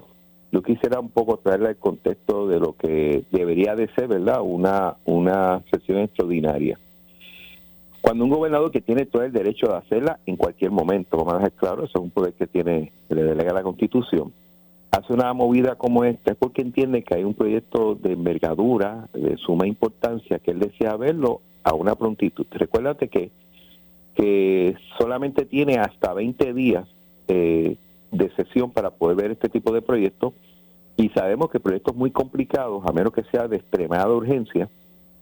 [0.51, 4.41] yo quisiera un poco traerle el contexto de lo que debería de ser, ¿verdad?
[4.41, 6.79] Una, una sesión extraordinaria.
[8.01, 11.37] Cuando un gobernador que tiene todo el derecho de hacerla en cualquier momento, vamos a
[11.37, 14.31] dejar claro, eso es un poder que tiene, que le delega la Constitución,
[14.91, 19.37] hace una movida como esta es porque entiende que hay un proyecto de envergadura, de
[19.37, 22.47] suma importancia, que él desea verlo a una prontitud.
[22.51, 23.31] Recuérdate que,
[24.15, 26.87] que solamente tiene hasta 20 días
[27.27, 27.75] eh,
[28.11, 30.33] de sesión para poder ver este tipo de proyectos
[30.97, 34.69] y sabemos que proyectos muy complicados, a menos que sea de extremada urgencia,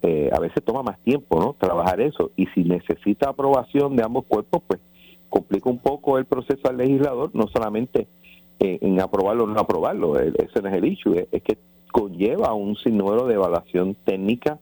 [0.01, 1.55] eh, a veces toma más tiempo, ¿no?
[1.59, 2.31] Trabajar eso.
[2.35, 4.79] Y si necesita aprobación de ambos cuerpos, pues
[5.29, 8.07] complica un poco el proceso al legislador, no solamente
[8.59, 11.57] en, aprobarlo o no aprobarlo, ese no es el issue, es, que
[11.91, 14.59] conlleva un sinnúmero de evaluación técnica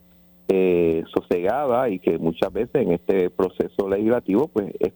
[0.48, 4.94] eh, sosegada y que muchas veces en este proceso legislativo pues es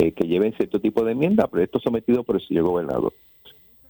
[0.00, 3.12] eh, que lleven cierto tipo de enmienda, proyecto sometido por el señor gobernador.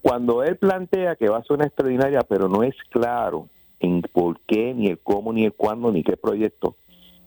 [0.02, 3.46] Cuando él plantea que va a ser una extraordinaria, pero no es claro
[3.78, 6.74] en por qué, ni el cómo, ni el cuándo, ni qué proyecto,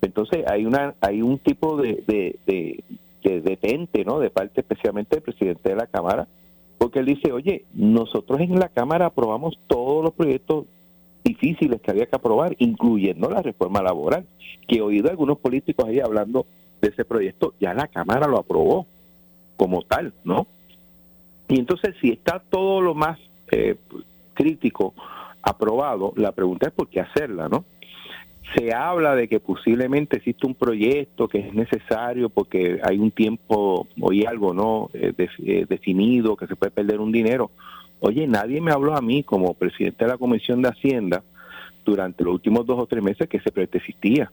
[0.01, 2.84] entonces hay una hay un tipo de, de, de,
[3.23, 4.19] de detente, ¿no?
[4.19, 6.27] De parte especialmente del presidente de la Cámara,
[6.77, 10.65] porque él dice, oye, nosotros en la Cámara aprobamos todos los proyectos
[11.23, 14.25] difíciles que había que aprobar, incluyendo la reforma laboral,
[14.67, 16.45] que he oído a algunos políticos ahí hablando
[16.84, 18.86] de ese proyecto, ya la Cámara lo aprobó
[19.55, 20.47] como tal, ¿no?
[21.47, 23.17] Y entonces, si está todo lo más
[23.51, 23.75] eh,
[24.34, 24.93] crítico
[25.41, 27.65] aprobado, la pregunta es por qué hacerla, ¿no?
[28.55, 33.88] Se habla de que posiblemente existe un proyecto que es necesario porque hay un tiempo
[34.11, 37.51] y algo no eh, eh, definido, que se puede perder un dinero.
[38.01, 41.23] Oye, nadie me habló a mí como presidente de la Comisión de Hacienda
[41.86, 44.29] durante los últimos dos o tres meses que ese proyecto existía.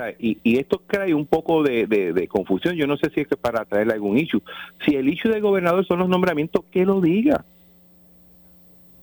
[0.00, 2.74] Sea, y, esto trae un poco de, de, confusión.
[2.74, 4.42] Yo no sé si es que para traerle algún issue.
[4.84, 7.44] Si el issue del gobernador son los nombramientos, que lo diga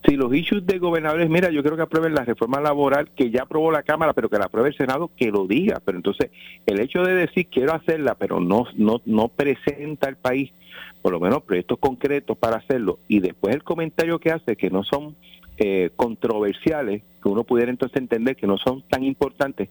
[0.07, 3.41] si los issues de gobernadores, mira, yo creo que aprueben la reforma laboral que ya
[3.43, 5.81] aprobó la Cámara, pero que la apruebe el Senado, que lo diga.
[5.83, 6.31] Pero entonces,
[6.65, 10.53] el hecho de decir quiero hacerla, pero no, no, no presenta al país,
[11.01, 14.83] por lo menos proyectos concretos para hacerlo, y después el comentario que hace que no
[14.83, 15.15] son
[15.57, 19.69] eh, controversiales, que uno pudiera entonces entender que no son tan importantes,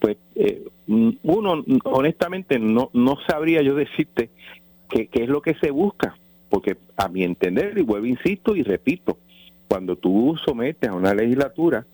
[0.00, 4.30] pues eh, uno honestamente no, no sabría yo decirte
[4.88, 6.16] qué es lo que se busca,
[6.48, 9.18] porque a mi entender, y vuelvo, insisto y repito,
[9.68, 11.86] cuando tú sometes a una legislatura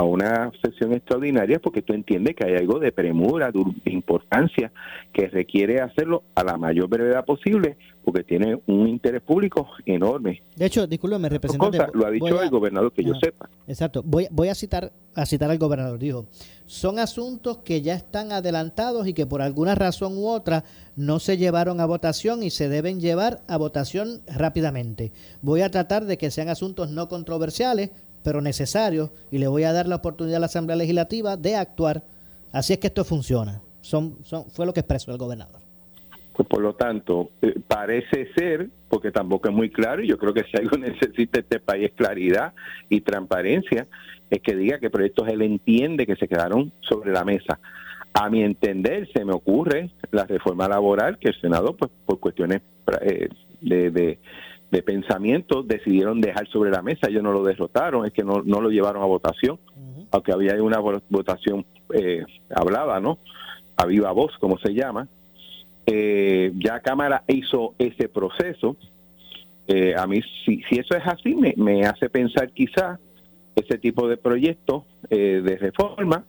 [0.00, 4.72] a una sesión extraordinaria porque tú entiendes que hay algo de premura, de importancia,
[5.12, 10.42] que requiere hacerlo a la mayor brevedad posible porque tiene un interés público enorme.
[10.56, 11.76] De hecho, discúlpeme, representante.
[11.76, 13.50] Cosa, lo ha dicho a- el gobernador que yo sepa.
[13.68, 14.02] Exacto.
[14.02, 15.98] Voy, voy a citar a citar al gobernador.
[15.98, 16.24] Dijo,
[16.64, 20.64] son asuntos que ya están adelantados y que por alguna razón u otra
[20.96, 25.12] no se llevaron a votación y se deben llevar a votación rápidamente.
[25.42, 27.90] Voy a tratar de que sean asuntos no controversiales,
[28.22, 32.04] pero necesarios, y le voy a dar la oportunidad a la Asamblea Legislativa de actuar.
[32.52, 33.62] Así es que esto funciona.
[33.80, 35.60] Son, son, fue lo que expresó el gobernador.
[36.34, 40.32] Pues por lo tanto, eh, parece ser, porque tampoco es muy claro, y yo creo
[40.32, 42.54] que si algo necesita este país claridad
[42.88, 43.86] y transparencia,
[44.30, 47.58] es que diga que proyectos él entiende que se quedaron sobre la mesa.
[48.12, 52.62] A mi entender, se me ocurre la reforma laboral que el Senado, pues por cuestiones
[53.02, 53.28] eh,
[53.60, 54.18] de, de,
[54.70, 57.08] de pensamiento, decidieron dejar sobre la mesa.
[57.08, 59.58] Ellos no lo derrotaron, es que no, no lo llevaron a votación,
[60.12, 63.18] aunque había una vo- votación eh, hablada, ¿no?
[63.76, 65.08] A viva voz, como se llama.
[65.86, 68.76] Eh, ya Cámara hizo ese proceso.
[69.66, 72.98] Eh, a mí, si, si eso es así, me, me hace pensar quizá
[73.56, 76.24] ese tipo de proyectos eh, de reforma,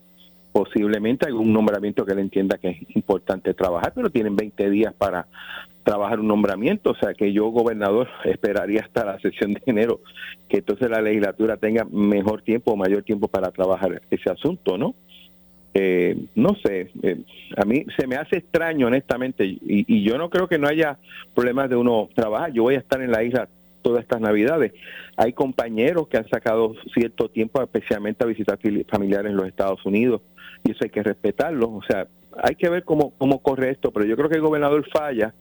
[0.51, 5.27] posiblemente algún nombramiento que él entienda que es importante trabajar, pero tienen 20 días para
[5.83, 9.99] trabajar un nombramiento, o sea que yo, gobernador, esperaría hasta la sesión de enero
[10.49, 14.95] que entonces la legislatura tenga mejor tiempo o mayor tiempo para trabajar ese asunto, ¿no?
[15.73, 17.21] Eh, no sé, eh,
[17.55, 20.97] a mí se me hace extraño honestamente y, y yo no creo que no haya
[21.33, 22.51] problemas de uno trabajar.
[22.51, 23.47] Yo voy a estar en la isla
[23.81, 24.73] todas estas navidades.
[25.17, 28.59] Hay compañeros que han sacado cierto tiempo especialmente a visitar
[28.89, 30.21] familiares en los Estados Unidos
[30.63, 31.71] y eso hay que respetarlo.
[31.71, 32.07] O sea,
[32.41, 35.33] hay que ver cómo, cómo corre esto, pero yo creo que el gobernador falla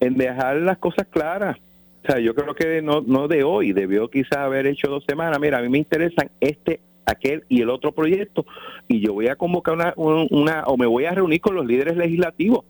[0.00, 1.56] en dejar las cosas claras.
[2.02, 5.38] O sea, yo creo que no, no de hoy, debió quizás haber hecho dos semanas.
[5.40, 8.44] Mira, a mí me interesan este, aquel y el otro proyecto
[8.88, 11.64] y yo voy a convocar una, un- una o me voy a reunir con los
[11.66, 12.64] líderes legislativos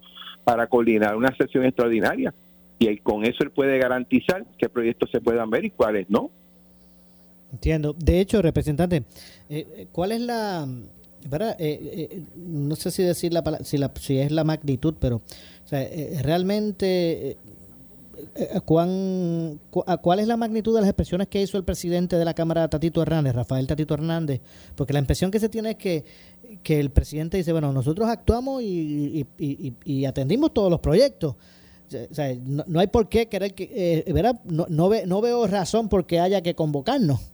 [0.44, 2.32] para coordinar una sesión extraordinaria
[2.78, 6.30] y con eso él puede garantizar qué proyectos se puedan ver y cuáles no.
[7.52, 7.94] Entiendo.
[7.98, 9.04] De hecho, representante,
[9.48, 10.66] eh, ¿cuál es la?
[11.58, 15.22] Eh, eh, no sé si decir la, si, la si es la magnitud, pero
[15.64, 17.36] o sea, eh, realmente eh,
[18.36, 19.58] eh, ¿cuán,
[20.02, 23.02] ¿cuál es la magnitud de las expresiones que hizo el presidente de la Cámara, Tatito
[23.02, 24.40] Hernández, Rafael Tatito Hernández?
[24.74, 26.04] Porque la impresión que se tiene es que,
[26.62, 31.34] que el presidente dice, bueno, nosotros actuamos y, y- y- atendimos todos los proyectos.
[32.10, 33.70] O sea, no, no hay por qué querer que,
[34.06, 34.40] eh, ¿verdad?
[34.44, 37.30] No, no, ve- no veo razón por qué haya que convocarnos.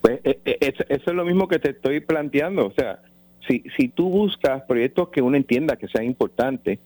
[0.00, 2.66] Pues eh, eh, eso, eso es lo mismo que te estoy planteando.
[2.66, 3.02] O sea,
[3.48, 6.78] si, si tú buscas proyectos que uno entienda que sean importantes,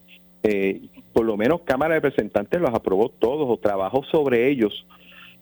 [0.43, 0.81] eh,
[1.13, 4.87] por lo menos Cámara de Representantes los aprobó todos o trabajó sobre ellos,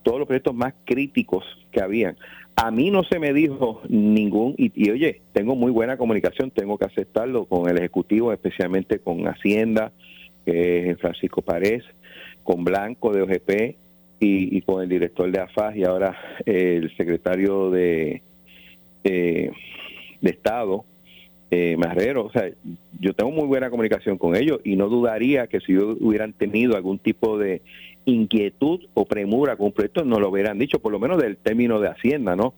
[0.03, 2.17] todos los proyectos más críticos que habían.
[2.57, 6.77] A mí no se me dijo ningún, y, y oye, tengo muy buena comunicación, tengo
[6.77, 9.93] que aceptarlo con el Ejecutivo, especialmente con Hacienda,
[10.45, 11.85] que es Francisco Párez,
[12.43, 13.77] con Blanco de OGP
[14.21, 18.23] y, y con el director de AFAS y ahora el secretario de,
[19.05, 19.51] eh,
[20.21, 20.85] de Estado,
[21.51, 22.27] eh, Marrero.
[22.27, 22.51] O sea,
[23.01, 26.99] yo tengo muy buena comunicación con ellos y no dudaría que si hubieran tenido algún
[26.99, 27.63] tipo de
[28.05, 31.81] inquietud o premura con un proyecto, no lo hubieran dicho, por lo menos del término
[31.81, 32.55] de Hacienda, ¿no?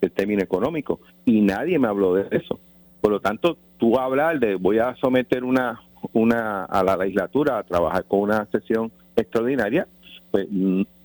[0.00, 1.00] Del término económico.
[1.24, 2.58] Y nadie me habló de eso.
[3.00, 5.80] Por lo tanto, tú hablar de voy a someter una,
[6.12, 9.86] una a la legislatura a trabajar con una sesión extraordinaria,
[10.30, 10.46] pues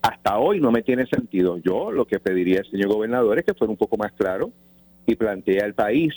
[0.00, 1.58] hasta hoy no me tiene sentido.
[1.58, 4.50] Yo lo que pediría al señor gobernador es que fuera un poco más claro
[5.06, 6.14] y plantea al país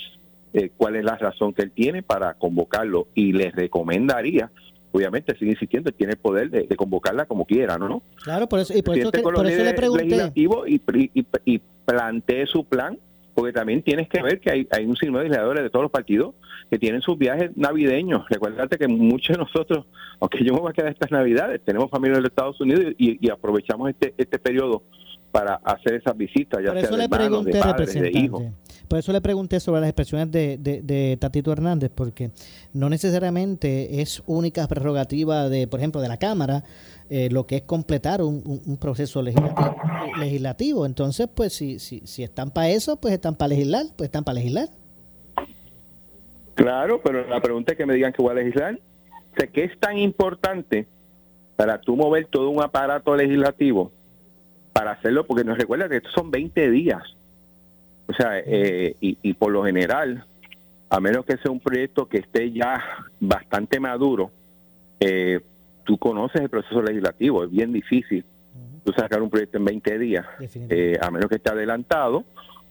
[0.53, 4.51] eh, cuál es la razón que él tiene para convocarlo y le recomendaría,
[4.91, 8.01] obviamente sigue insistiendo, él tiene el poder de, de convocarla como quiera, ¿no?
[8.23, 10.03] Claro, por eso, y por eso, Siente que- con los por eso le líderes pregunté.
[10.05, 10.81] legislativos y,
[11.13, 12.97] y, y plantee su plan,
[13.33, 15.91] porque también tienes que ver que hay, hay un sinnúmero de legisladores de todos los
[15.91, 16.35] partidos
[16.69, 18.23] que tienen sus viajes navideños.
[18.29, 19.85] Recuérdate que muchos de nosotros,
[20.19, 23.25] aunque yo me voy a quedar estas navidades, tenemos familia en los Estados Unidos y,
[23.25, 24.83] y aprovechamos este, este periodo
[25.31, 28.43] para hacer esas visitas, ya Por sea de hermanos, de padres, de hijos.
[28.91, 32.31] Por eso le pregunté sobre las expresiones de, de- Tatito Hernández, porque
[32.73, 36.65] no necesariamente es única prerrogativa de, por ejemplo, de la Cámara,
[37.09, 40.85] eh, lo que es completar un, proceso legislativo.
[40.85, 44.39] Entonces, pues, si, si, si están para eso, pues están para legislar, pues están para
[44.39, 44.67] legislar.
[46.55, 48.77] Claro, pero la pregunta es que me digan que voy a legislar.
[49.53, 50.85] ¿qué es tan importante
[51.55, 53.89] para tú mover todo un aparato legislativo
[54.73, 55.25] para hacerlo?
[55.25, 57.01] Porque nos recuerda que estos son 20 días.
[58.11, 60.25] O sea, eh, y, y por lo general,
[60.89, 62.83] a menos que sea un proyecto que esté ya
[63.21, 64.31] bastante maduro,
[64.99, 65.39] eh,
[65.85, 68.25] tú conoces el proceso legislativo, es bien difícil
[68.83, 72.25] tú sacar un proyecto en 20 días, eh, a menos que esté adelantado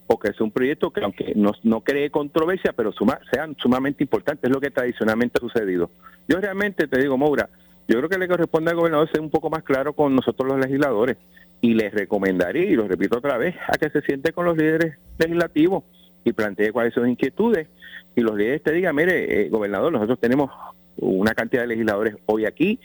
[0.07, 4.51] porque es un proyecto que aunque no, no cree controversia, pero suma, sean sumamente importantes,
[4.51, 5.88] es lo que tradicionalmente ha sucedido.
[6.26, 7.49] Yo realmente te digo, Maura,
[7.86, 10.59] yo creo que le corresponde al gobernador ser un poco más claro con nosotros los
[10.59, 11.16] legisladores
[11.61, 14.98] y les recomendaría, y lo repito otra vez, a que se siente con los líderes
[15.18, 15.84] legislativos
[16.24, 17.68] y plantee cuáles son sus inquietudes
[18.16, 20.50] y los líderes te digan, mire, eh, gobernador, nosotros tenemos
[20.96, 22.80] una cantidad de legisladores hoy aquí,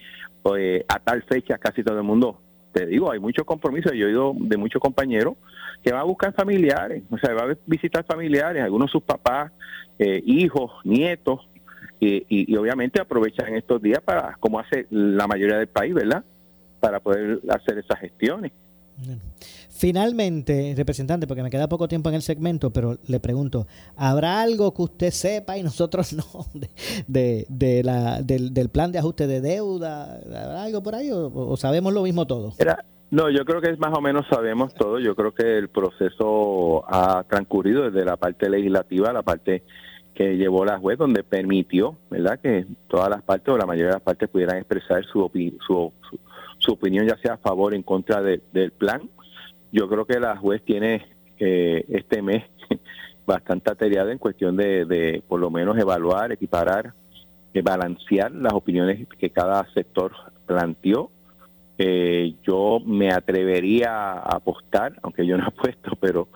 [0.57, 2.39] eh, a tal fecha casi todo el mundo
[2.75, 3.93] te digo, hay muchos compromisos.
[3.93, 5.35] Yo he oído de muchos compañeros
[5.81, 9.53] que van a buscar familiares, o sea, va a visitar familiares, algunos sus papás,
[9.97, 11.47] eh, hijos, nietos,
[12.01, 16.25] y, y, obviamente aprovechan estos días para, como hace la mayoría del país, ¿verdad?
[16.81, 18.51] Para poder hacer esas gestiones.
[19.69, 23.67] Finalmente, representante, porque me queda poco tiempo en el segmento, pero le pregunto,
[23.97, 26.23] ¿habrá algo que usted sepa y nosotros no
[27.07, 30.15] de, de, la, del, del, plan de ajuste de deuda?
[30.15, 32.53] ¿Habrá algo por ahí o, sabemos lo mismo todo?
[33.11, 34.99] no, yo creo que es más o menos sabemos todo.
[34.99, 39.63] Yo creo que el proceso ha transcurrido desde la parte legislativa a la parte
[40.15, 43.93] que llevó la juez, donde permitió, ¿verdad?, que todas las partes o la mayoría de
[43.95, 45.29] las partes pudieran expresar su,
[45.67, 46.19] su, su,
[46.73, 49.09] opinión, ya sea a favor o en contra del plan
[49.75, 51.05] yo creo que la juez tiene
[51.37, 52.45] eh, este mes
[53.25, 56.93] bastante atareada en cuestión de, por lo menos evaluar, equiparar,
[57.53, 60.13] eh, balancear las opiniones que cada sector
[60.45, 61.11] planteó.
[61.77, 66.29] Eh, yo me atrevería a apostar, aunque yo no apuesto, pero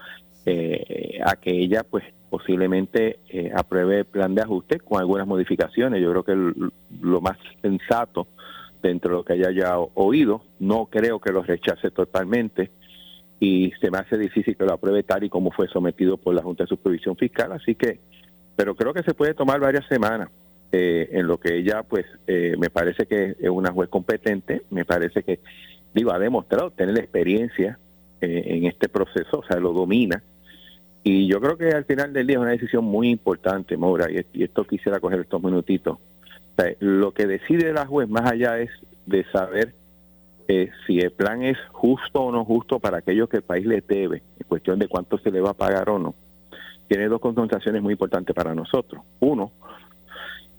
[1.23, 3.19] a que ella pues posiblemente
[3.55, 6.01] apruebe el plan de ajuste con algunas modificaciones.
[6.01, 6.71] Yo creo que
[7.01, 8.27] lo más sensato
[8.82, 12.71] dentro de lo que haya ya oído, no creo que lo rechace totalmente,
[13.39, 16.41] y se me hace difícil que lo apruebe tal y como fue sometido por la
[16.41, 17.99] Junta de Supervisión Fiscal, así que,
[18.55, 20.30] pero creo que se puede tomar varias semanas.
[20.71, 24.86] Eh, en lo que ella, pues, eh, me parece que es una juez competente, me
[24.86, 25.39] parece que,
[25.95, 27.80] digo, ha demostrado tener la experiencia
[28.21, 30.21] eh, en este proceso, o sea, lo domina,
[31.03, 34.23] y yo creo que al final del día es una decisión muy importante, Maura, y,
[34.34, 35.97] y esto quisiera coger estos minutitos.
[36.60, 38.70] Sea, lo que decide la juez más allá es
[39.05, 39.74] de saber
[40.88, 44.24] si el plan es justo o no justo para aquellos que el país le debe,
[44.39, 46.16] en cuestión de cuánto se le va a pagar o no,
[46.88, 49.03] tiene dos concentraciones muy importantes para nosotros.
[49.20, 49.51] Uno,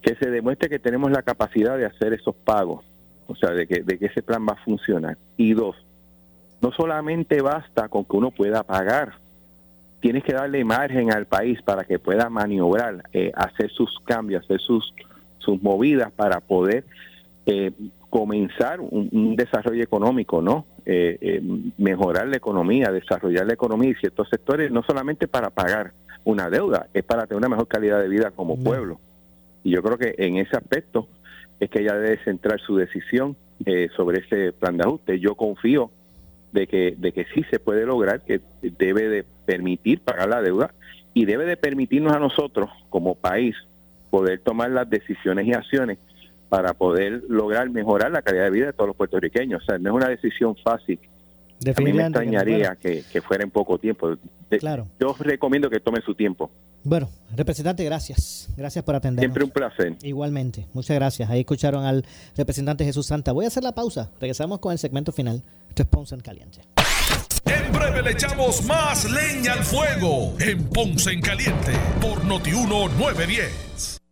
[0.00, 2.84] que se demuestre que tenemos la capacidad de hacer esos pagos,
[3.26, 5.18] o sea, de que, de que ese plan va a funcionar.
[5.36, 5.76] Y dos,
[6.60, 9.14] no solamente basta con que uno pueda pagar,
[10.00, 14.60] tienes que darle margen al país para que pueda maniobrar, eh, hacer sus cambios, hacer
[14.60, 14.94] sus,
[15.40, 16.84] sus movidas para poder
[17.46, 17.72] eh,
[18.10, 20.66] comenzar un, desarrollo económico, ¿no?
[20.84, 21.42] Eh, eh,
[21.78, 25.92] mejorar la economía, desarrollar la economía y ciertos sectores, no solamente para pagar
[26.24, 29.00] una deuda, es para tener una mejor calidad de vida como pueblo.
[29.62, 31.08] Y yo creo que en ese aspecto
[31.60, 35.20] es que ella debe centrar su decisión eh, sobre ese plan de ajuste.
[35.20, 35.90] Yo confío
[36.52, 40.74] de que, de que sí se puede lograr, que debe de permitir pagar la deuda
[41.14, 43.54] y debe de permitirnos a nosotros como país
[44.10, 45.98] poder tomar las decisiones y acciones
[46.50, 49.62] para poder lograr mejorar la calidad de vida de todos los puertorriqueños.
[49.62, 50.98] O sea, no es una decisión fácil.
[51.76, 54.16] A mí me extrañaría que, fuera en poco tiempo.
[54.58, 54.88] claro.
[54.98, 56.50] Yo recomiendo que tome su tiempo.
[56.82, 58.48] Bueno, representante, gracias.
[58.56, 59.22] Gracias por atender.
[59.22, 59.96] Siempre un placer.
[60.02, 61.28] Igualmente, muchas gracias.
[61.30, 62.04] Ahí escucharon al
[62.36, 63.32] representante Jesús Santa.
[63.32, 64.10] Voy a hacer la pausa.
[64.18, 65.42] Regresamos con el segmento final.
[65.68, 66.60] Esto es Ponce en Caliente.
[67.44, 73.99] En breve le echamos más leña al fuego en Ponce en Caliente por Notiuno 910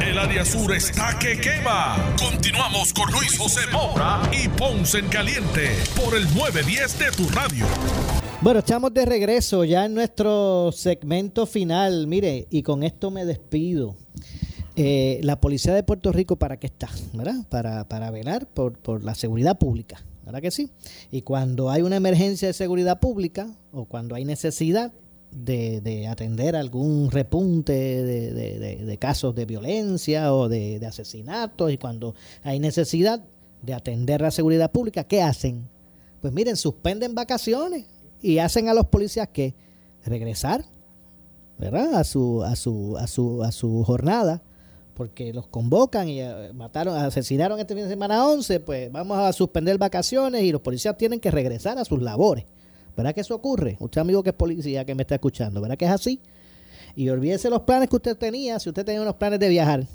[0.00, 2.14] El área sur está que quema.
[2.18, 7.66] Continuamos con Luis José Moura y Ponce en Caliente por el 910 de tu radio.
[8.40, 12.06] Bueno, estamos de regreso ya en nuestro segmento final.
[12.06, 13.96] Mire, y con esto me despido.
[14.76, 16.88] Eh, la Policía de Puerto Rico, ¿para qué está?
[17.12, 17.46] ¿Verdad?
[17.48, 20.04] Para, para velar por, por la seguridad pública.
[20.28, 20.70] ¿verdad que sí?
[21.10, 24.92] Y cuando hay una emergencia de seguridad pública o cuando hay necesidad
[25.30, 31.78] de, de atender algún repunte de, de- de casos de violencia o de, asesinatos y
[31.78, 33.22] cuando hay necesidad
[33.62, 35.68] de atender la seguridad pública, ¿qué hacen?
[36.20, 37.84] Pues miren, suspenden vacaciones
[38.22, 39.54] y hacen a los policías que
[40.04, 40.64] regresar,
[41.58, 41.94] ¿verdad?
[41.94, 44.42] A su, a su, a su, a su jornada,
[44.94, 49.32] porque los convocan y eh, mataron, asesinaron este fin de semana 11, pues vamos a
[49.32, 52.44] suspender vacaciones y los policías tienen que regresar a sus labores.
[52.98, 53.76] ¿Verdad que eso ocurre?
[53.78, 56.18] Usted amigo que es policía que me está escuchando, ¿verdad que es así?
[56.96, 59.86] Y olvídese los planes que usted tenía, si usted tenía unos planes de viajar.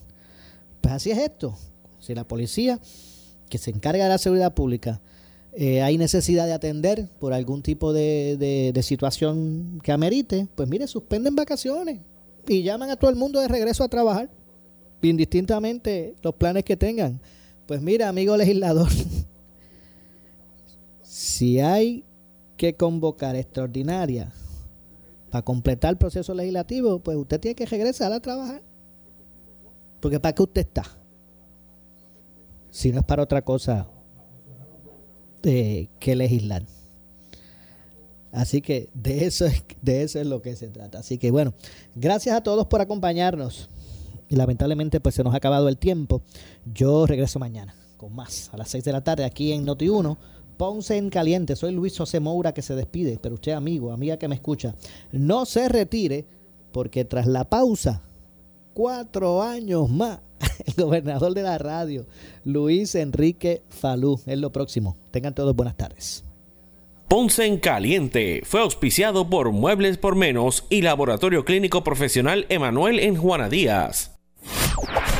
[0.79, 1.53] Pues así es esto.
[1.99, 2.79] Si la policía
[3.49, 5.01] que se encarga de la seguridad pública
[5.51, 10.69] eh, hay necesidad de atender por algún tipo de, de- de situación que amerite, pues
[10.69, 11.99] mire, suspenden vacaciones
[12.47, 14.29] y llaman a todo el mundo de regreso a trabajar,
[15.01, 17.19] indistintamente los planes que tengan.
[17.65, 18.89] Pues mira, amigo legislador,
[21.03, 22.03] si hay
[22.63, 24.31] que convocar extraordinaria
[25.29, 28.63] para completar el proceso legislativo, pues usted tiene que regresar a trabajar.
[29.99, 30.85] Porque ¿para qué usted está?
[32.71, 33.89] Si no es para otra cosa
[35.43, 36.63] eh, que legislar.
[38.31, 40.99] Así que de eso, es, de eso es lo que se trata.
[40.99, 41.53] Así que bueno,
[41.95, 43.69] gracias a todos por acompañarnos.
[44.29, 46.21] Y lamentablemente pues se nos ha acabado el tiempo.
[46.73, 50.17] Yo regreso mañana con más a las 6 de la tarde aquí en Noti1.
[50.57, 51.55] Ponce en Caliente.
[51.55, 53.19] Soy Luis José Moura que se despide.
[53.21, 54.75] Pero usted amigo, amiga que me escucha,
[55.11, 56.25] no se retire
[56.71, 58.01] porque tras la pausa,
[58.73, 60.19] cuatro años más,
[60.65, 62.05] el gobernador de la radio,
[62.43, 64.97] Luis Enrique Falú, es lo próximo.
[65.11, 66.25] Tengan todos buenas tardes.
[67.07, 73.15] Ponce en Caliente fue auspiciado por Muebles por Menos y Laboratorio Clínico Profesional Emanuel en
[73.15, 74.15] Juana Díaz.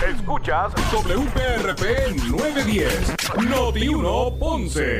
[0.09, 3.15] Escuchas WPRP 910,
[3.47, 4.99] Noti 1 Ponce.